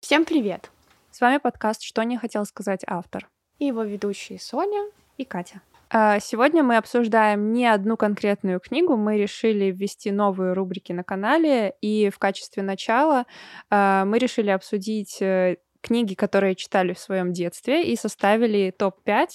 [0.00, 0.70] Всем привет!
[1.10, 5.60] С вами подкаст «Что не хотел сказать автор» И его ведущие Соня и Катя.
[5.90, 11.74] А, Сегодня мы обсуждаем не одну конкретную книгу, мы решили ввести новые рубрики на канале,
[11.80, 13.26] и в качестве начала
[13.70, 19.28] а, мы решили обсудить э, книги, которые читали в своем детстве, и составили топ-5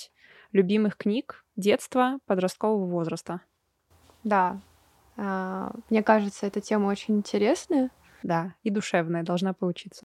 [0.53, 3.41] любимых книг детства, подросткового возраста.
[4.23, 4.61] Да,
[5.17, 7.91] а, мне кажется, эта тема очень интересная.
[8.23, 10.05] Да, и душевная должна получиться.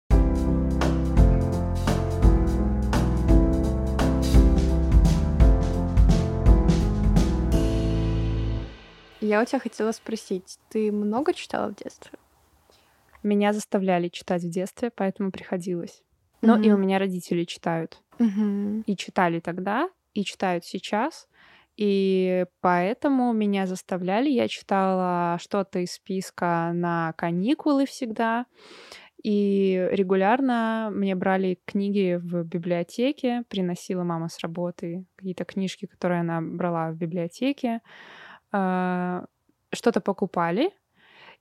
[9.24, 12.12] Я у тебя хотела спросить, ты много читала в детстве?
[13.24, 16.04] Меня заставляли читать в детстве, поэтому приходилось.
[16.42, 18.02] Но и у меня родители читают.
[18.20, 18.82] Мгм.
[18.82, 21.30] И читали тогда, и читают сейчас.
[21.78, 24.30] И поэтому меня заставляли.
[24.30, 28.46] Я читала что-то из списка на каникулы всегда.
[29.24, 33.44] И регулярно мне брали книги в библиотеке.
[33.48, 37.80] Приносила мама с работы какие-то книжки, которые она брала в библиотеке.
[38.54, 39.26] А,
[39.74, 40.72] Что-то покупали.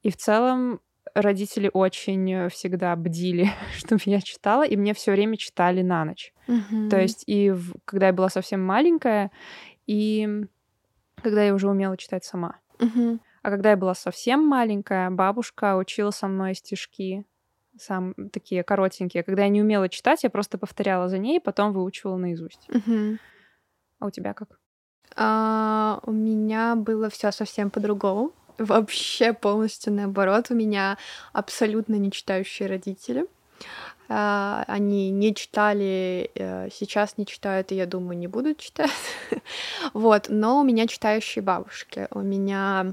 [0.03, 0.81] И в целом
[1.15, 6.33] родители очень всегда бдили, чтобы я читала, и мне все время читали на ночь.
[6.47, 6.89] То Мгм.
[6.99, 9.31] есть и в- когда я была совсем маленькая,
[9.87, 10.47] и
[11.23, 12.59] когда я уже умела читать сама.
[12.81, 13.21] Мгм.
[13.43, 17.25] А когда я была совсем маленькая, бабушка учила со мной стишки,
[17.79, 19.23] сам такие коротенькие.
[19.23, 22.69] Когда я не умела читать, я просто повторяла за ней, потом выучивала наизусть.
[22.69, 23.19] Мгм.
[23.99, 24.59] А у тебя как?
[25.17, 28.33] А, у меня было все совсем по-другому.
[28.59, 30.47] Вообще полностью наоборот.
[30.51, 30.99] У меня
[31.33, 33.27] абсолютно не читающие родители.
[34.09, 38.91] А, Они не читали, э, сейчас не читают, и я думаю, не будут читать.
[39.95, 42.09] Вот, но у меня читающие бабушки.
[42.11, 42.93] У меня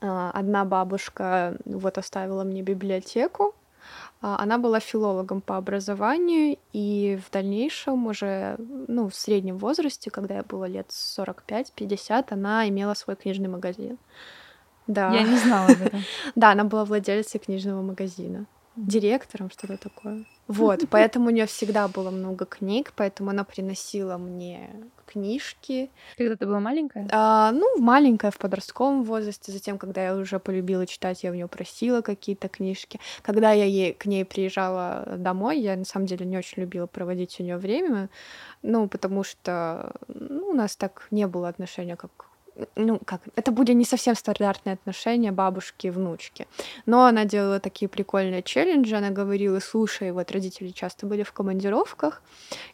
[0.00, 3.54] а, одна бабушка вот оставила мне библиотеку.
[4.20, 10.36] А, Она была филологом по образованию, и в дальнейшем уже, ну, в среднем возрасте, когда
[10.36, 13.98] я была лет 45-50, она имела свой книжный магазин.
[14.86, 15.12] Да.
[15.12, 16.02] Я не знала об этом.
[16.34, 18.46] Да, она была владелицей книжного магазина.
[18.86, 20.24] Директором, что-то такое.
[20.48, 24.70] Вот, поэтому у нее всегда было много книг, поэтому она приносила мне
[25.04, 25.90] книжки.
[26.16, 27.06] Когда ты была маленькая?
[27.12, 29.52] А, ну, маленькая, в подростковом возрасте.
[29.52, 32.98] Затем, когда я уже полюбила читать, я у нее просила какие-то книжки.
[33.20, 37.38] Когда я ей, к ней приезжала домой, я на самом деле не очень любила проводить
[37.40, 38.08] у нее время.
[38.62, 42.27] Ну, потому что ну, у нас так не было отношения, как
[42.76, 46.46] ну, как, это были не совсем стандартные отношения бабушки и внучки.
[46.86, 52.22] Но она делала такие прикольные челленджи, она говорила, слушай, вот родители часто были в командировках,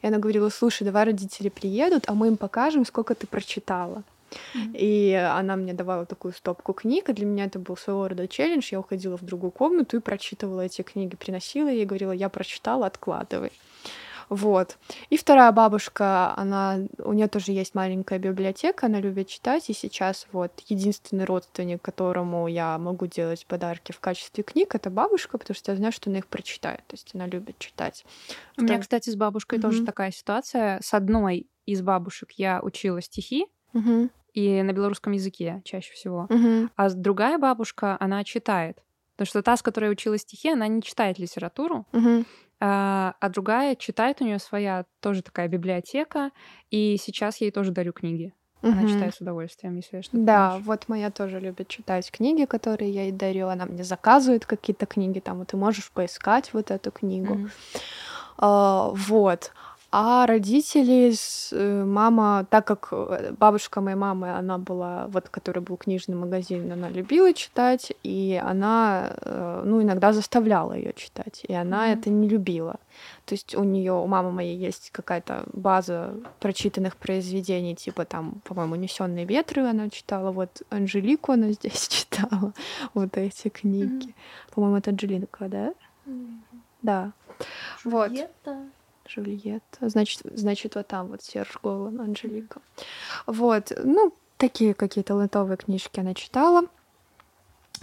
[0.03, 4.03] и она говорила, слушай, давай родители приедут, а мы им покажем, сколько ты прочитала.
[4.73, 8.69] И она мне давала такую стопку книг, и для меня это был своего рода челлендж.
[8.73, 13.53] Я уходила в другую комнату и прочитывала эти книги, приносила ей, говорила, я прочитала, откладывай.
[14.29, 14.79] Вот.
[15.11, 20.27] И вторая бабушка, она, у нее тоже есть маленькая библиотека, она любит читать, и сейчас
[20.33, 25.73] вот единственный родственник, которому я могу делать подарки в качестве книг, это бабушка, потому что
[25.73, 28.05] я знаю, что она их прочитает, то есть она любит читать.
[28.57, 29.87] У меня, Втор- кстати, с бабушкой тоже Мгм.
[29.87, 30.81] такая ситуация.
[30.83, 36.27] С одной из бабушек я учила стихи, Мгм, и на белорусском языке чаще всего.
[36.29, 38.79] мгм, А другая бабушка, она читает.
[39.17, 42.27] Потому что та, с которой я учила стихи, она не читает литературу, мгм.
[42.61, 46.31] а, а другая читает, у нее своя тоже такая библиотека,
[46.71, 48.33] и сейчас я ей тоже дарю книги.
[48.63, 48.89] Она Мгм.
[48.89, 50.65] читает с удовольствием, если я что-то Да, понимаешь.
[50.65, 53.49] вот моя тоже любит читать книги, которые я ей дарю.
[53.49, 57.35] Она мне заказывает какие-то книги, там, вот ты можешь поискать вот эту книгу.
[57.35, 57.51] Мгм.
[58.39, 59.53] А, вот.
[59.97, 61.15] А родители,
[61.53, 66.73] э, мама, так как э, бабушка моей мамы, она была, вот, который был книжный магазин,
[66.73, 71.93] она любила читать, и она, э, ну, иногда заставляла ее читать, и она Мгм.
[71.93, 72.81] это не любила.
[73.25, 78.75] То есть у нее, у мамы моей есть какая-то база прочитанных произведений, типа там, по-моему,
[78.75, 82.53] «Унесенные ветры» она читала, вот Анжелику она здесь читала,
[82.95, 84.13] вот эти книги.
[84.53, 85.73] По-моему, это Анжелика, да?
[86.83, 87.13] Да.
[87.85, 88.11] Вот.
[89.09, 89.89] Жульетта.
[89.89, 92.61] Значит, значит, вот там вот Серж Голан, Анжелика.
[93.27, 93.73] Вот.
[93.83, 96.67] Ну, такие какие-то лайтовые книжки она читала.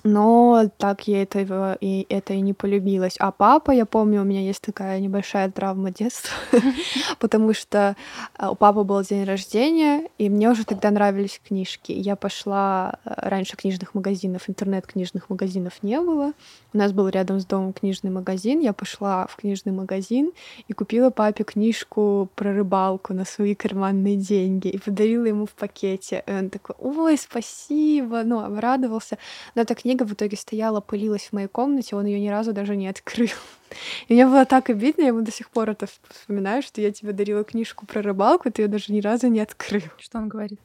[0.04, 3.16] Но так ей этого и это и не полюбилось.
[3.20, 6.34] А папа, я помню, у меня есть такая небольшая травма детства,
[7.20, 7.96] потому что
[8.36, 11.92] а, у папы был день рождения, и мне уже тогда нравились книжки.
[11.92, 16.34] Я пошла э, раньше книжных магазинов, интернет-книжных магазинов не было.
[16.74, 18.60] У нас был рядом с домом книжный магазин.
[18.60, 20.32] Я пошла в книжный магазин
[20.68, 26.24] и купила папе книжку про рыбалку на свои карманные деньги и подарила ему в пакете.
[26.26, 29.18] И он такой, ой, спасибо, ну, обрадовался.
[29.54, 32.76] Но так книга в итоге стояла, пылилась в моей комнате, он ее ни разу даже
[32.76, 33.30] не открыл.
[34.08, 37.14] И мне было так обидно, я ему до сих пор это вспоминаю, что я тебе
[37.14, 39.84] дарила книжку про рыбалку, ты ее даже ни разу не открыл.
[40.00, 40.60] Что он говорит?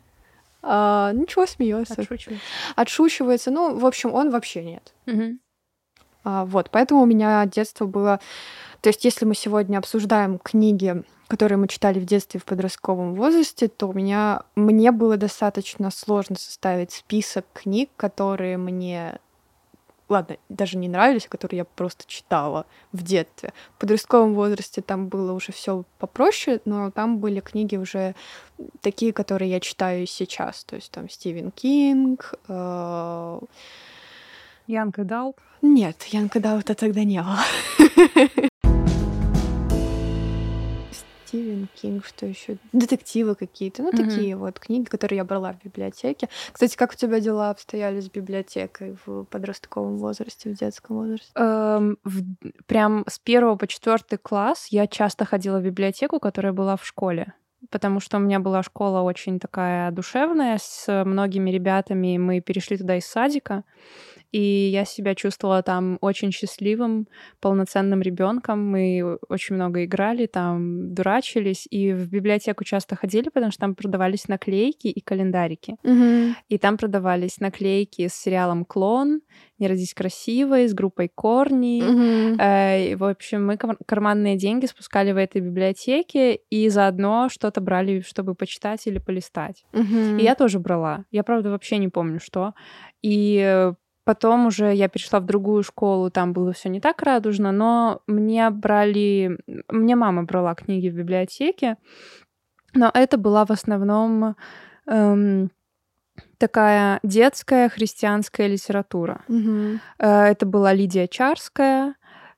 [0.62, 1.94] А, ничего, смеется.
[1.94, 2.44] Отшучивается.
[2.74, 3.50] Отшучивается.
[3.50, 4.92] Ну, в общем, он вообще нет.
[5.06, 5.38] Мгм.
[6.26, 8.18] А, вот, поэтому у меня детство было...
[8.80, 13.68] То есть, если мы сегодня обсуждаем книги, которые мы читали в детстве в подростковом возрасте,
[13.68, 14.42] то у меня...
[14.56, 19.20] мне было достаточно сложно составить список книг, которые мне
[20.08, 23.52] ладно, даже не нравились, а которые я просто читала в детстве.
[23.76, 28.14] В подростковом возрасте там было уже все попроще, но там были книги уже
[28.80, 30.64] такие, которые я читаю сейчас.
[30.64, 32.34] То есть там Стивен Кинг.
[32.48, 33.40] э,
[34.66, 35.36] Янка Далт.
[35.62, 37.38] Нет, Янка Даута тогда не было.
[41.26, 42.56] Стивен Кинг, что еще?
[42.72, 43.96] Детективы какие-то, ну Мгм.
[44.08, 46.28] такие вот книги, которые я брала в библиотеке.
[46.52, 51.32] Кстати, как у тебя дела обстояли с библиотекой в подростковом возрасте, в детском возрасте?
[51.34, 52.22] Эм, в-
[52.66, 57.32] прям с первого по четвертый класс я часто ходила в библиотеку, которая была в школе.
[57.70, 62.16] Потому что у меня была школа очень такая душевная, с многими ребятами.
[62.18, 63.64] Мы перешли туда из садика.
[64.36, 67.08] И я себя чувствовала там очень счастливым,
[67.40, 68.70] полноценным ребенком.
[68.70, 71.66] Мы очень много играли, там дурачились.
[71.70, 75.76] И в библиотеку часто ходили, потому что там продавались наклейки и календарики.
[76.50, 79.22] И там продавались наклейки с сериалом «Клон»,
[79.58, 81.80] «Не родись красивой», с группой «Корни».
[81.80, 82.38] Мгм.
[82.38, 87.62] Э, и, В общем, мы кар- карманные деньги спускали в этой библиотеке и заодно что-то
[87.62, 89.64] брали, чтобы почитать или полистать.
[89.72, 90.18] Мгм.
[90.18, 91.06] И я тоже брала.
[91.10, 92.52] Я, правда, вообще не помню, что.
[93.00, 93.72] И э,
[94.06, 98.48] потом уже я перешла в другую школу, там было все не так радужно, но мне
[98.50, 99.36] брали...
[99.68, 101.76] Мне мама брала книги в библиотеке,
[102.72, 104.36] но это была в основном
[104.86, 105.50] эм,
[106.38, 109.22] такая детская христианская литература.
[109.98, 111.96] Э, Это была Лидия Чарская,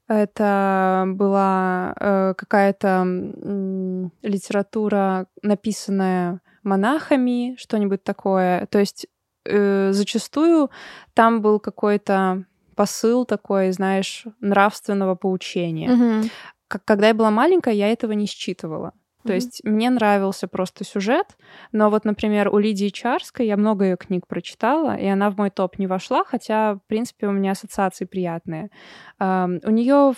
[0.09, 8.67] это была э, какая-то м, литература, написанная монахами, что-нибудь такое.
[8.71, 9.07] То есть
[9.49, 10.71] э, зачастую
[11.15, 12.45] там был какой-то
[12.77, 15.91] посыл такой, знаешь, нравственного поучения.
[15.91, 16.31] Мгм.
[16.69, 18.93] Как, когда я была маленькая, я этого не считывала.
[19.25, 19.35] То Мгм.
[19.35, 21.37] есть мне нравился просто сюжет,
[21.73, 25.51] но вот, например, у Лидии Чарской я много ее книг прочитала, и она в мой
[25.51, 28.71] топ не вошла, хотя, в принципе, у меня ассоциации приятные.
[29.19, 30.15] Ам, У нее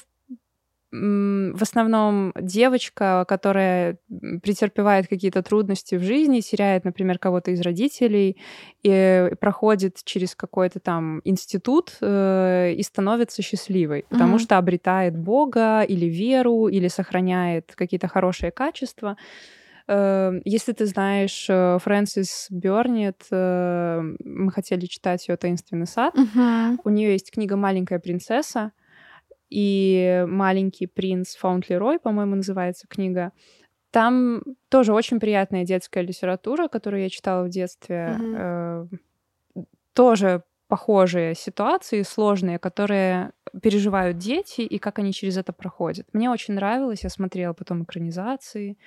[0.92, 3.98] в основном девочка, которая
[4.42, 8.37] претерпевает какие-то трудности в жизни, теряет, например, кого-то из родителей,
[8.82, 14.38] и проходит через какой-то там институт э, и становится счастливой, потому Мгм.
[14.40, 19.16] что обретает Бога или веру, или сохраняет какие-то хорошие качества.
[19.88, 26.81] Э, Если ты знаешь э, Фрэнсис Бёрнет, э, мы хотели читать ее «Таинственный сад», Мгм.
[26.84, 28.72] у нее есть книга «Маленькая принцесса»,
[29.50, 33.32] и «Маленький принц Фаунтлерой», по-моему, называется книга.
[33.91, 38.17] Там тоже очень приятная детская литература, которую я читала в детстве.
[38.19, 38.37] Мгм.
[38.37, 38.87] Э,
[39.93, 46.06] Тоже похожие ситуации, сложные, которые переживают дети, и как они через это проходят.
[46.12, 48.79] Мне очень нравилось, я смотрела потом экранизации.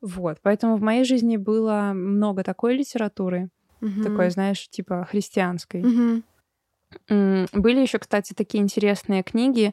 [0.00, 3.50] Вот, поэтому в моей жизни было много такой литературы,
[3.82, 4.02] Мгм.
[4.02, 5.82] такой, знаешь, типа христианской.
[5.82, 6.24] Мгм.
[7.08, 9.72] Были еще, кстати, такие интересные книги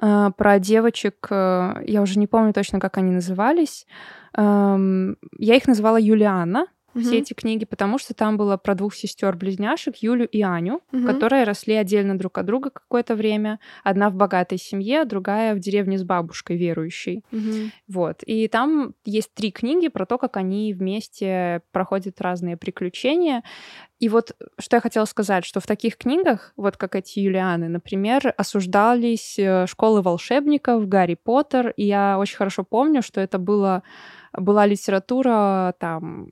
[0.00, 1.26] э, про девочек.
[1.30, 3.86] э, я уже не помню точно, как они назывались.
[4.36, 6.66] Эм, я их называла Юлиана.
[7.00, 7.18] Все Мгм.
[7.18, 11.06] эти книги, потому что там было про двух сестер-близняшек, Юлю и Аню, Мгм.
[11.06, 13.60] которые росли отдельно друг от друга какое-то время.
[13.84, 17.24] Одна в богатой семье, другая в деревне с бабушкой верующей.
[17.30, 17.72] Мгм.
[17.88, 18.22] Вот.
[18.26, 23.42] И там есть три книги про то, как они вместе проходят разные приключения.
[24.00, 28.32] И вот что я хотела сказать, что в таких книгах, вот как эти Юлианы, например,
[28.36, 31.70] осуждались э, школы волшебников, Гарри Поттер.
[31.76, 33.82] И я очень хорошо помню, что это было,
[34.32, 36.30] была литература там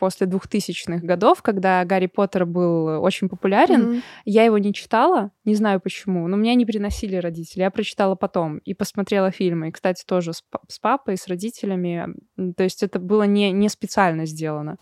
[0.00, 3.80] после 2000-х годов, когда Гарри Поттер был очень популярен.
[3.82, 4.02] Мгм.
[4.24, 7.60] Я его не читала, не знаю почему, но меня не приносили родители.
[7.62, 9.68] Я прочитала потом и посмотрела фильмы.
[9.68, 12.06] И, кстати, тоже с, с папой, с родителями.
[12.56, 14.78] То есть это было не, не специально сделано.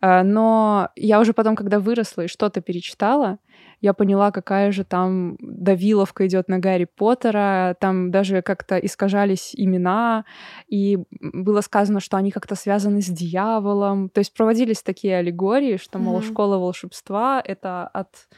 [0.00, 3.38] А, Но я уже потом, когда выросла и что-то перечитала,
[3.80, 7.76] я поняла, какая же там давиловка идет на Гарри Поттера.
[7.78, 10.24] Там даже как-то искажались имена,
[10.66, 14.08] и было сказано, что они как-то связаны с дьяволом.
[14.08, 16.24] То есть проводились такие аллегории, что, мол, Мгм.
[16.24, 18.28] школа волшебства— это от...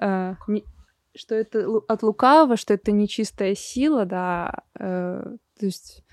[0.00, 0.64] э, не-
[1.16, 6.04] что это от лукавого, что это нечистая сила, да, э, то есть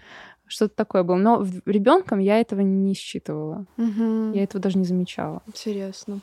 [0.48, 1.16] что-то такое было.
[1.18, 3.66] Но ребенком я этого не считывала.
[3.78, 4.32] Мгм.
[4.34, 5.42] Я этого даже не замечала.
[5.48, 6.22] Интересно.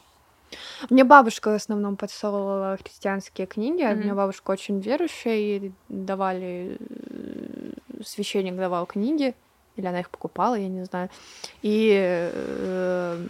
[0.88, 3.83] Мне бабушка в основном подсовывала христианские книги.
[3.83, 7.73] У меня бабушка очень верующая, и давали э,
[8.04, 9.35] священник давал книги,
[9.76, 11.09] или она их покупала, я не знаю.
[11.62, 11.92] И
[12.33, 13.26] э,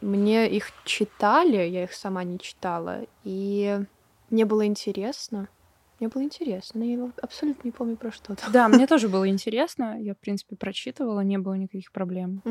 [0.00, 3.80] мне их читали, я их сама не читала, и
[4.30, 5.48] мне было интересно.
[6.00, 8.52] Мне было интересно, но я абсолютно не помню про что там.
[8.52, 10.00] Да, мне тоже было интересно.
[10.00, 12.42] Я, в принципе, прочитывала, не было никаких проблем.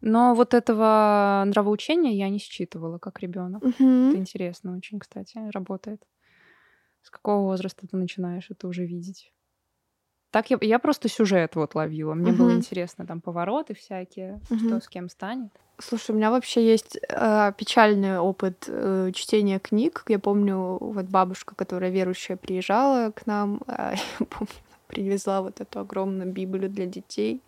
[0.00, 3.62] Но вот этого нравоучения я не считывала как ребенок.
[3.64, 6.02] Это интересно очень, кстати, работает.
[7.02, 9.32] С какого возраста ты начинаешь это уже видеть?
[10.36, 12.12] Так я, я просто сюжет вот ловила.
[12.12, 12.58] Мне было Мгм.
[12.58, 14.80] интересно там повороты всякие, что Мгм.
[14.82, 15.50] с кем станет.
[15.78, 20.04] Слушай, у меня вообще есть э, печальный опыт э, чтения книг.
[20.08, 24.52] Я помню, вот бабушка, которая верующая, приезжала к нам, а, я помню,
[24.88, 27.42] привезла вот эту огромную Библию для детей,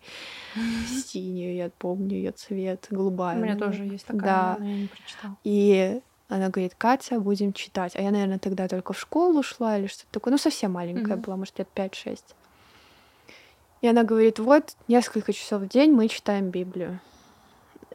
[0.87, 3.37] синюю, я помню ее цвет, голубая.
[3.37, 3.77] У меня наверное.
[3.77, 4.57] тоже есть такая, Да.
[4.59, 5.37] но я не прочитала.
[5.43, 7.95] И она говорит, Катя, будем читать.
[7.95, 10.31] А я, наверное, тогда только в школу шла или что-то такое.
[10.31, 11.21] Ну, совсем маленькая Мгм.
[11.21, 12.35] была, может, лет 5-6.
[13.81, 16.99] И она говорит, вот, несколько часов в день мы читаем Библию.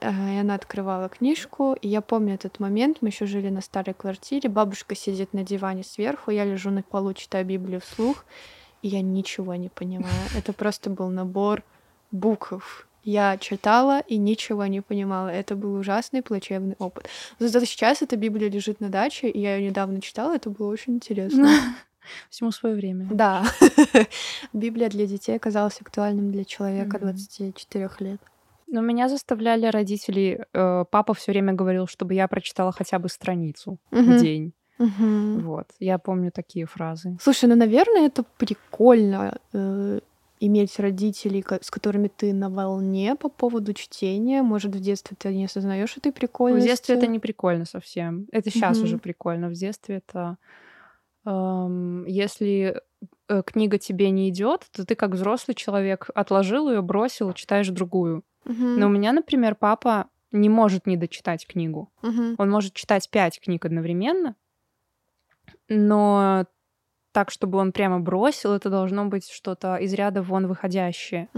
[0.00, 3.94] А, И она открывала книжку, и я помню этот момент, мы еще жили на старой
[3.94, 8.24] квартире, бабушка сидит на диване сверху, я лежу на полу, читаю Библию вслух,
[8.82, 10.14] и я ничего не понимаю.
[10.36, 11.62] Это просто был набор
[12.10, 12.86] букв.
[13.02, 15.28] Я читала и ничего не понимала.
[15.28, 17.08] Это был ужасный плачевный опыт.
[17.38, 20.94] Зато сейчас эта Библия лежит на даче, и я ее недавно читала, это было очень
[20.94, 21.50] интересно.
[22.30, 23.06] Всему свое время.
[23.10, 23.44] Да.
[24.52, 27.06] Библия для детей оказалась актуальным для человека Мгм.
[27.06, 28.20] 24 лет.
[28.66, 30.46] Но меня заставляли родители.
[30.52, 34.16] э, Папа все время говорил, чтобы я прочитала хотя бы страницу в Мгм.
[34.18, 34.52] день.
[34.78, 35.40] Мгм.
[35.40, 35.66] Вот.
[35.78, 37.16] Я помню такие фразы.
[37.20, 40.00] Слушай, ну, наверное, это прикольно э,
[40.40, 44.42] иметь родителей, с которыми ты на волне по поводу чтения.
[44.42, 46.66] Может, в детстве ты не осознаешь этой В прикольности.
[46.68, 48.26] детстве это не прикольно совсем.
[48.32, 49.00] Это сейчас уже Мгм.
[49.00, 49.48] прикольно.
[49.48, 50.36] В детстве это...
[51.26, 52.80] если
[53.28, 58.24] э, книга тебе не идет, то ты как взрослый человек отложил ее, бросил, читаешь другую.
[58.44, 58.80] Мгм.
[58.80, 61.92] Но у меня, например, папа не может не дочитать книгу.
[62.02, 62.34] Мгм.
[62.38, 64.36] Он может читать пять книг одновременно,
[65.68, 66.46] но
[67.12, 71.28] так, чтобы он прямо бросил, это должно быть что-то из ряда вон выходящее.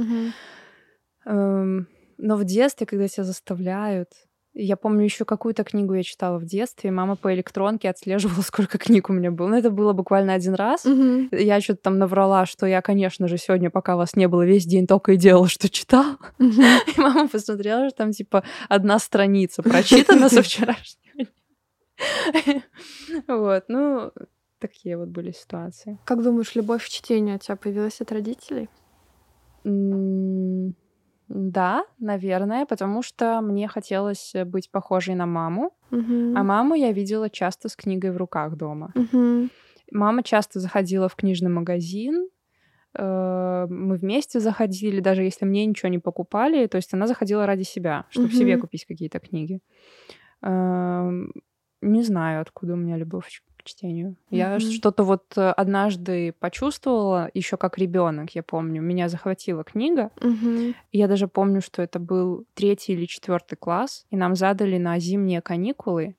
[1.27, 1.89] Эм,
[2.19, 4.26] Но в детстве, когда тебя заставляют,
[4.59, 9.11] я помню еще какую-то книгу я читала в детстве, мама по электронке отслеживала, сколько книг
[9.11, 9.49] у меня было.
[9.49, 10.85] Но это было буквально один раз.
[10.85, 11.29] Мгм.
[11.31, 14.87] Я что-то там наврала, что я, конечно же, сегодня, пока вас не было, весь день
[14.87, 16.17] только и делала, что читала.
[16.39, 16.63] Мгм.
[16.97, 21.27] И мама посмотрела, что там типа одна страница прочитана со вчерашнего
[22.45, 22.63] дня.
[23.27, 24.13] Вот, ну,
[24.59, 25.99] такие вот были ситуации.
[26.05, 28.69] Как думаешь, любовь к чтению у тебя появилась от родителей?
[31.29, 36.47] Да, наверное, потому что мне хотелось быть похожей на маму, а Мгм.
[36.47, 38.93] маму я видела часто с книгой в руках дома.
[38.95, 39.51] Мгм.
[39.93, 42.29] Мама часто заходила в книжный магазин,
[42.99, 47.63] э, мы вместе заходили, даже если мне ничего не покупали, то есть она заходила ради
[47.65, 48.61] себя, чтобы себе Мгм.
[48.61, 49.61] купить какие-то книги.
[50.43, 51.33] Эм,
[51.83, 54.17] Не знаю, откуда у меня любовь чтению.
[54.31, 54.61] Я Мгм.
[54.61, 60.11] что-то вот э, однажды почувствовала, еще как ребенок, я помню, меня захватила книга.
[60.93, 64.99] И Я даже помню, что это был третий или четвертый класс, и нам задали на
[64.99, 66.17] зимние каникулы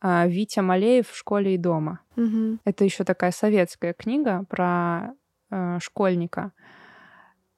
[0.00, 2.00] а, Витя Малеев в школе и дома.
[2.16, 2.60] Мгм.
[2.64, 5.14] Это еще такая советская книга про
[5.50, 6.52] э, школьника.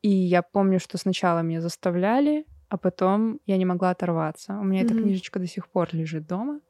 [0.02, 4.58] И я помню, что сначала меня заставляли, а потом я не могла оторваться.
[4.58, 5.02] У меня эта Мгм.
[5.04, 6.60] книжечка до сих пор лежит дома.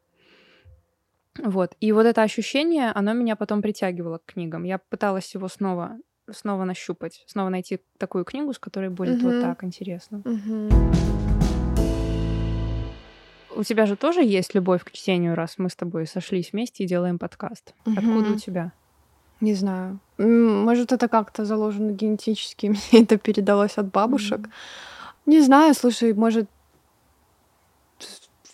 [1.42, 1.74] Вот.
[1.80, 4.64] И вот это ощущение, оно меня потом притягивало к книгам.
[4.64, 5.96] Я пыталась его снова,
[6.30, 9.40] снова нащупать, снова найти такую книгу, с которой будет вот Мгм.
[9.42, 10.22] так интересно.
[10.24, 10.70] Мгм.
[13.54, 16.86] У тебя же тоже есть любовь к чтению, раз мы с тобой сошлись вместе и
[16.86, 17.74] делаем подкаст.
[17.96, 18.72] Откуда у тебя?
[19.40, 19.98] Не знаю.
[20.18, 24.40] Может, это как-то заложено генетически, мне это передалось от бабушек.
[24.40, 24.50] М.
[25.26, 26.48] Не знаю, слушай, может,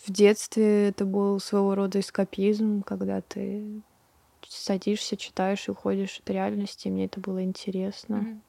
[0.05, 3.81] в детстве это был своего рода эскапизм, когда ты
[4.47, 8.17] садишься, читаешь и уходишь от реальности, и мне это было интересно.
[8.17, 8.43] Мгм.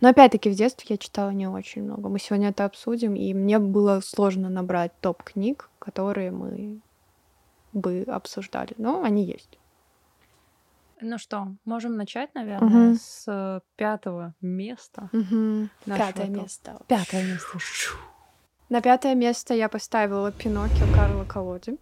[0.00, 2.08] Но опять-таки в детстве я читала не очень много.
[2.08, 6.80] Мы сегодня это обсудим, и мне было сложно набрать топ книг, которые мы
[7.72, 8.74] бы обсуждали.
[8.76, 9.58] Но они есть.
[11.00, 12.96] Ну что, можем начать, наверное, Мгм.
[13.00, 15.10] с пятого места.
[15.12, 16.40] Нашего Пятое топа.
[16.40, 16.80] место.
[16.88, 17.58] Пятое место.
[18.68, 21.78] На пятое место я поставила Пиноккио Карла Колоди.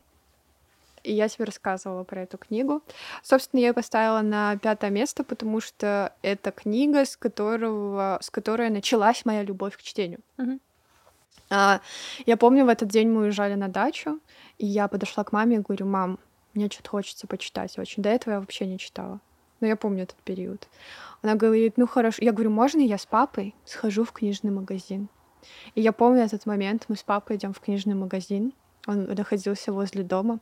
[1.03, 2.81] И я тебе рассказывала про эту книгу.
[3.25, 8.71] Собственно, я ее поставила на пятое место, потому что это книга, с, которого, с которой
[8.71, 10.21] началась моя любовь к чтению.
[10.37, 10.61] Мгм.
[11.51, 11.81] А,
[12.25, 14.21] я помню, в этот день мы уезжали на дачу,
[14.59, 16.19] и я подошла к маме и говорю, мам,
[16.55, 18.03] мне что-то хочется почитать очень.
[18.03, 19.21] До этого я вообще не читала.
[19.61, 20.69] Но я помню этот период.
[21.23, 22.23] Она говорит, ну хорошо.
[22.23, 25.09] Я говорю, можно я с папой схожу в книжный магазин?
[25.75, 26.85] И я помню этот момент.
[26.89, 28.53] Мы с папой идем в книжный магазин.
[28.87, 30.39] Он находился возле дома.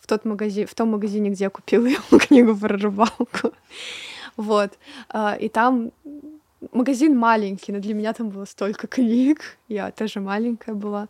[0.00, 3.52] В, тот магазин, в том магазине, где я купила ему книгу про рыбалку.
[4.36, 4.78] Вот.
[5.08, 5.92] А, и там
[6.72, 9.58] магазин маленький, но для меня там было столько книг.
[9.68, 11.08] Я тоже маленькая была.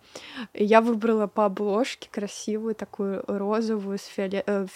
[0.55, 4.43] И я выбрала по обложке красивую такую розовую, с фиоле...
[4.47, 4.67] э,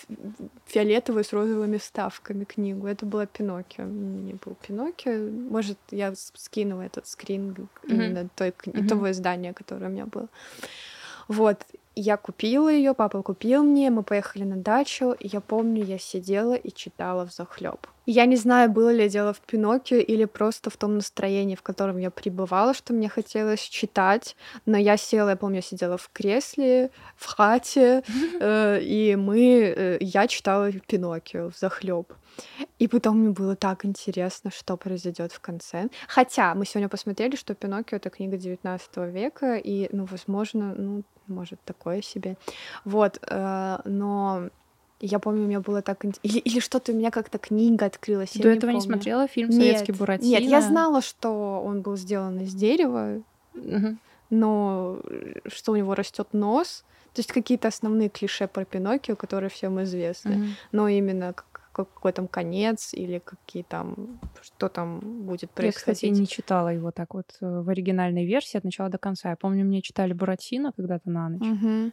[0.67, 2.87] фиолетовую с розовыми вставками книгу.
[2.87, 3.85] Это была Пиноккио.
[3.85, 5.31] Не был Пиноккио.
[5.51, 7.69] Может, я скинула этот скрин mm-hmm.
[7.85, 8.89] именно той, mm-hmm.
[8.89, 10.29] того издания, которое у меня было.
[11.29, 11.65] Вот.
[12.03, 16.55] Я купила ее, папа купил мне, мы поехали на дачу, и я помню, я сидела
[16.55, 17.87] и читала в захлеб.
[18.07, 21.99] Я не знаю, было ли дело в Пиноккио или просто в том настроении, в котором
[21.99, 26.91] я пребывала, что мне хотелось читать, но я села, я помню, я сидела в кресле,
[27.17, 28.03] в хате,
[28.41, 32.15] э, и мы, э, я читала Пиноккио в захлеб.
[32.79, 35.89] И потом мне было так интересно, что произойдет в конце.
[36.09, 41.61] Хотя мы сегодня посмотрели, что Пиноккио это книга 19 века, и, ну, возможно, ну, может,
[41.65, 42.37] такое себе.
[42.85, 44.51] Вот, э, но
[45.01, 46.05] я помню, у меня было так...
[46.05, 48.33] Или, или что-то у меня как-то книга открылась.
[48.35, 50.29] До этого не, не смотрела фильм «Советский нет, Буратино»?
[50.29, 53.23] Нет, я знала, что он был сделан из дерева,
[53.55, 53.97] угу.
[54.29, 54.99] но
[55.47, 56.85] что у него растет нос.
[57.15, 60.37] То есть какие-то основные клише про Пиноккио, которые всем известны.
[60.37, 60.45] Угу.
[60.73, 61.35] Но именно
[61.85, 66.03] какой там конец или какие там что там будет происходить.
[66.03, 69.31] Я, кстати, не читала его так вот э, в оригинальной версии от начала до конца.
[69.31, 71.43] Я помню, мне читали Буратино когда-то на ночь.
[71.43, 71.93] Угу.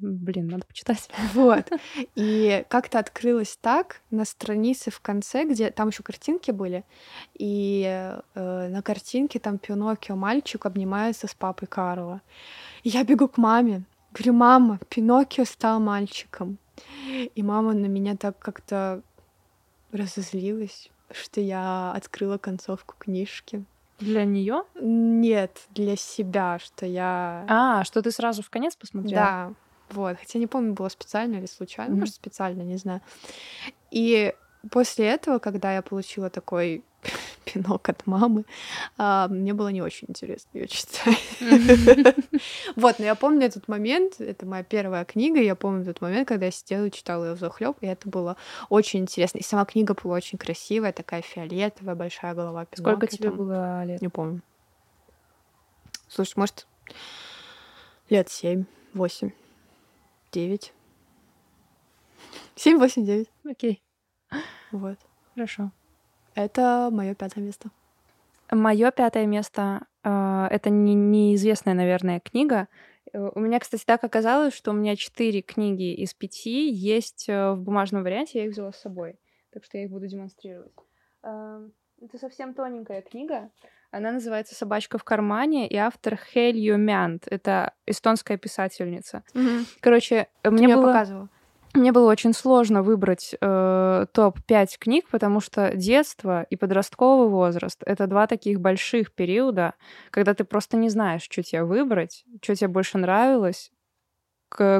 [0.00, 1.10] Блин, надо почитать.
[1.34, 1.70] Вот.
[2.14, 6.84] И как-то открылось так на странице в конце, где там еще картинки были,
[7.34, 7.84] и
[8.34, 12.22] э, на картинке там Пиноккио мальчик обнимается с папой Карла.
[12.82, 16.58] И я бегу к маме, говорю, мама, Пиноккио стал мальчиком.
[17.34, 19.02] И мама на меня так как-то
[19.92, 23.64] разозлилась, что я открыла концовку книжки.
[23.98, 24.62] Для нее?
[24.80, 27.44] Нет, для себя, что я.
[27.48, 29.14] А, что ты сразу в конец посмотрела?
[29.14, 29.52] Да,
[29.90, 30.16] вот.
[30.18, 31.98] Хотя не помню, было специально или случайно, mm-hmm.
[31.98, 33.02] может, специально, не знаю.
[33.90, 34.34] И
[34.70, 36.84] после этого, когда я получила такой
[37.44, 38.44] пинок от мамы,
[38.98, 41.18] а, мне было не очень интересно ее читать.
[42.76, 46.46] Вот, но я помню этот момент, это моя первая книга, я помню этот момент, когда
[46.46, 48.36] я сидела и читала ее захлеб, и это было
[48.70, 49.38] очень интересно.
[49.38, 52.66] И сама книга была очень красивая, такая фиолетовая, большая голова.
[52.72, 54.00] Сколько тебе было лет?
[54.00, 54.40] Не помню.
[56.08, 56.66] Слушай, может,
[58.08, 59.30] лет семь, восемь,
[60.32, 60.72] девять.
[62.56, 63.28] Семь, восемь, девять.
[63.44, 63.82] Окей.
[64.72, 64.98] Вот.
[65.34, 65.72] Хорошо.
[66.34, 67.70] Это мое пятое место.
[68.50, 72.68] Мое пятое место э, это не, неизвестная, наверное, книга.
[73.12, 77.52] Э, у меня, кстати, так оказалось, что у меня четыре книги из пяти есть э,
[77.52, 79.18] в бумажном варианте, я их взяла с собой.
[79.52, 80.72] Так что я их буду демонстрировать.
[81.22, 81.68] Э,
[82.00, 83.50] это совсем тоненькая книга.
[83.90, 87.26] Она называется «Собачка в кармане», и автор Хель Мянт.
[87.28, 89.24] Это эстонская писательница.
[89.34, 89.66] Угу.
[89.80, 90.86] Короче, Ты мне было...
[90.86, 91.28] показывала.
[91.72, 98.08] Мне было очень сложно выбрать э, топ-5 книг, потому что детство и подростковый возраст— это
[98.08, 99.74] два таких больших периода,
[100.10, 103.70] когда ты просто не знаешь, что тебе выбрать, что тебе больше нравилось,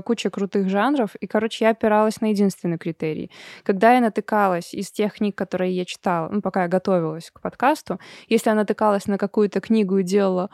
[0.05, 3.31] куча крутых жанров, и, короче, я опиралась на единственный критерий.
[3.63, 8.01] Когда я натыкалась из тех книг, которые я читала, ну, пока я готовилась к подкасту,
[8.29, 10.51] если я натыкалась на какую-то книгу и делала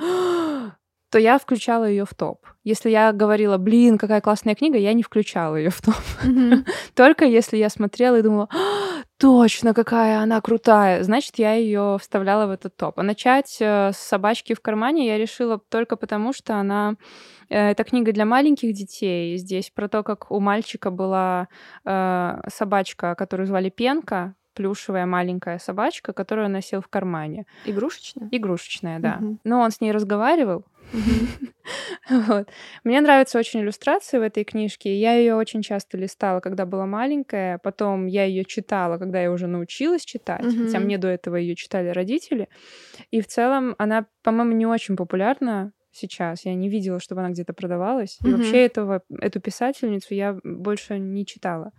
[1.11, 2.45] то я включала ее в топ.
[2.65, 5.95] Если я говорила, блин, какая классная книга, я не включала ее в топ.
[6.25, 6.67] Mm-hmm.
[6.95, 12.47] Только если я смотрела и думала, а, точно, какая она крутая, значит, я ее вставляла
[12.47, 12.99] в этот топ.
[12.99, 16.97] А начать э, с собачки в кармане я решила только потому, что она
[17.49, 19.37] э, это книга для маленьких детей.
[19.37, 21.49] Здесь про то, как у мальчика была
[21.85, 27.45] э, собачка, которую звали Пенка, плюшевая маленькая собачка, которую он носил в кармане.
[27.67, 28.29] Игрушечная?
[28.33, 29.19] Игрушечная, да.
[29.21, 29.39] Угу.
[29.45, 30.65] Но он с ней разговаривал.
[32.11, 32.49] вот.
[32.85, 34.99] Мне нравятся очень иллюстрации в этой книжке.
[34.99, 37.59] Я ее очень часто листала, когда была маленькая.
[37.59, 40.45] Потом я ее читала, когда я уже научилась читать.
[40.45, 42.49] Хотя мне до этого ее читали родители.
[43.11, 46.47] И в целом она, по-моему, не очень популярна сейчас.
[46.47, 48.19] Я не видела, чтобы она где-то продавалась.
[48.25, 51.73] И вообще этого, эту писательницу я больше не читала.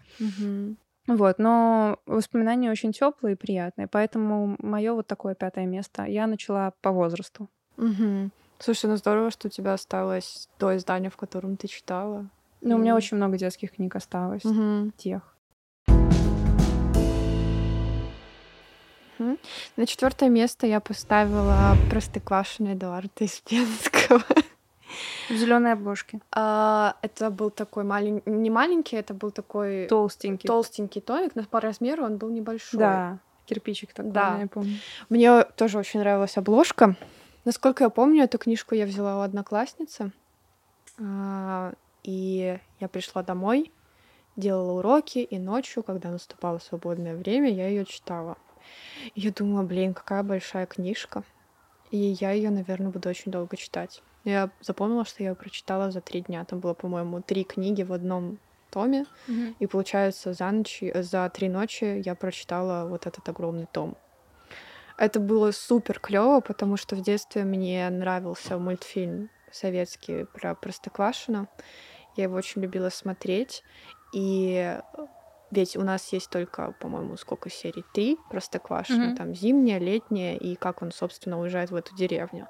[1.07, 6.03] Вот, но воспоминания очень теплые и приятные, поэтому мое вот такое пятое место.
[6.03, 7.49] Я начала по возрасту.
[7.77, 8.29] Угу.
[8.59, 12.27] Слушай, ну здорово, что у тебя осталось то издание, в котором ты читала.
[12.61, 12.73] Ну, и...
[12.73, 14.43] у меня очень много детских книг осталось.
[14.43, 14.91] Угу.
[14.97, 15.21] Тех.
[19.77, 24.23] На четвертое место я поставила Простоквашино Эдуарда Испенского.
[25.29, 26.19] В зеленой обложке.
[26.31, 31.59] А, это был такой маленький, не маленький, это был такой толстенький, толстенький томик, но по
[31.59, 32.79] размеру он был небольшой.
[32.79, 34.37] Да, кирпичик такой, да.
[34.39, 34.77] я помню.
[35.09, 36.95] Мне тоже очень нравилась обложка.
[37.45, 40.11] Насколько я помню, эту книжку я взяла у одноклассницы.
[40.99, 43.71] А, и я пришла домой,
[44.35, 48.37] делала уроки, и ночью, когда наступало свободное время, я ее читала.
[49.15, 51.23] И я думала, блин, какая большая книжка.
[51.91, 54.01] И я ее, наверное, буду очень долго читать.
[54.27, 56.43] Я запомнила, что я прочитала за три дня.
[56.43, 59.05] Там было, по-моему, три книги в одном томе.
[59.27, 59.55] Mm-hmm.
[59.59, 63.95] И получается, за ночь, за три ночи я прочитала вот этот огромный том.
[64.97, 71.47] Это было супер клево, потому что в детстве мне нравился мультфильм советский про Простоквашино.
[72.17, 73.63] Я его очень любила смотреть.
[74.13, 74.77] И
[75.49, 77.83] ведь у нас есть только, по-моему, сколько серий?
[77.93, 79.11] Три Простоквашино.
[79.11, 79.15] Mm-hmm.
[79.15, 82.47] Там зимняя, летняя, и как он, собственно, уезжает в эту деревню.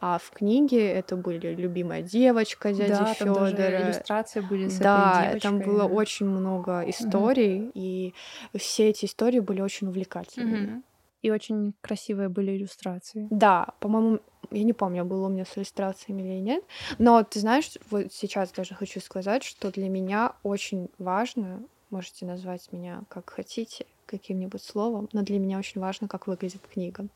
[0.00, 3.82] А в книге это были любимая девочка дяди да, Федора.
[3.82, 7.72] иллюстрации были с да, этой там было очень много историй, mm-hmm.
[7.74, 8.14] и
[8.56, 10.68] все эти истории были очень увлекательными.
[10.68, 10.82] Mm-hmm.
[11.20, 13.26] И очень красивые были иллюстрации.
[13.30, 14.20] Да, по-моему,
[14.52, 16.64] я не помню, было у меня с иллюстрациями или нет.
[16.98, 22.70] Но ты знаешь, вот сейчас даже хочу сказать, что для меня очень важно Можете назвать
[22.72, 27.06] меня как хотите, каким-нибудь словом, но для меня очень важно, как выглядит книга.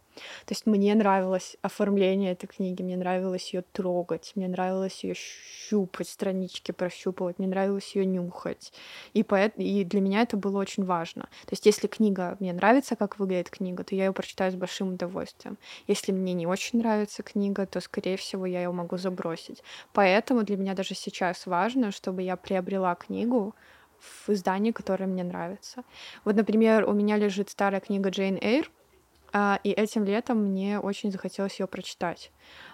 [0.44, 6.08] То есть мне нравилось оформление этой книги, мне нравилось ее трогать, мне нравилось ее щупать,
[6.08, 8.74] странички прощупывать, мне нравилось ее нюхать.
[9.14, 9.54] И, поэт...
[9.56, 11.22] и для меня это было очень важно.
[11.46, 14.94] То есть если книга, мне нравится, как выглядит книга, то я ее прочитаю с большим
[14.94, 15.56] удовольствием.
[15.87, 19.62] Если мне не очень нравится книга, то, скорее всего, я ее могу забросить.
[19.94, 23.54] Поэтому для меня даже сейчас важно, чтобы я приобрела книгу,
[24.02, 25.84] в издании, которое мне нравится.
[26.24, 28.70] Вот, например, у меня лежит старая книга Джейн Эйр,
[29.34, 32.30] а, и этим летом мне очень захотелось ее прочитать.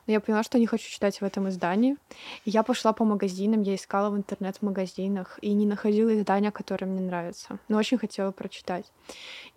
[0.07, 1.97] Но я поняла, что не хочу читать в этом издании.
[2.45, 7.01] И я пошла по магазинам, я искала в интернет-магазинах и не находила издания, которое мне
[7.01, 7.59] нравится.
[7.69, 8.91] Но очень хотела прочитать.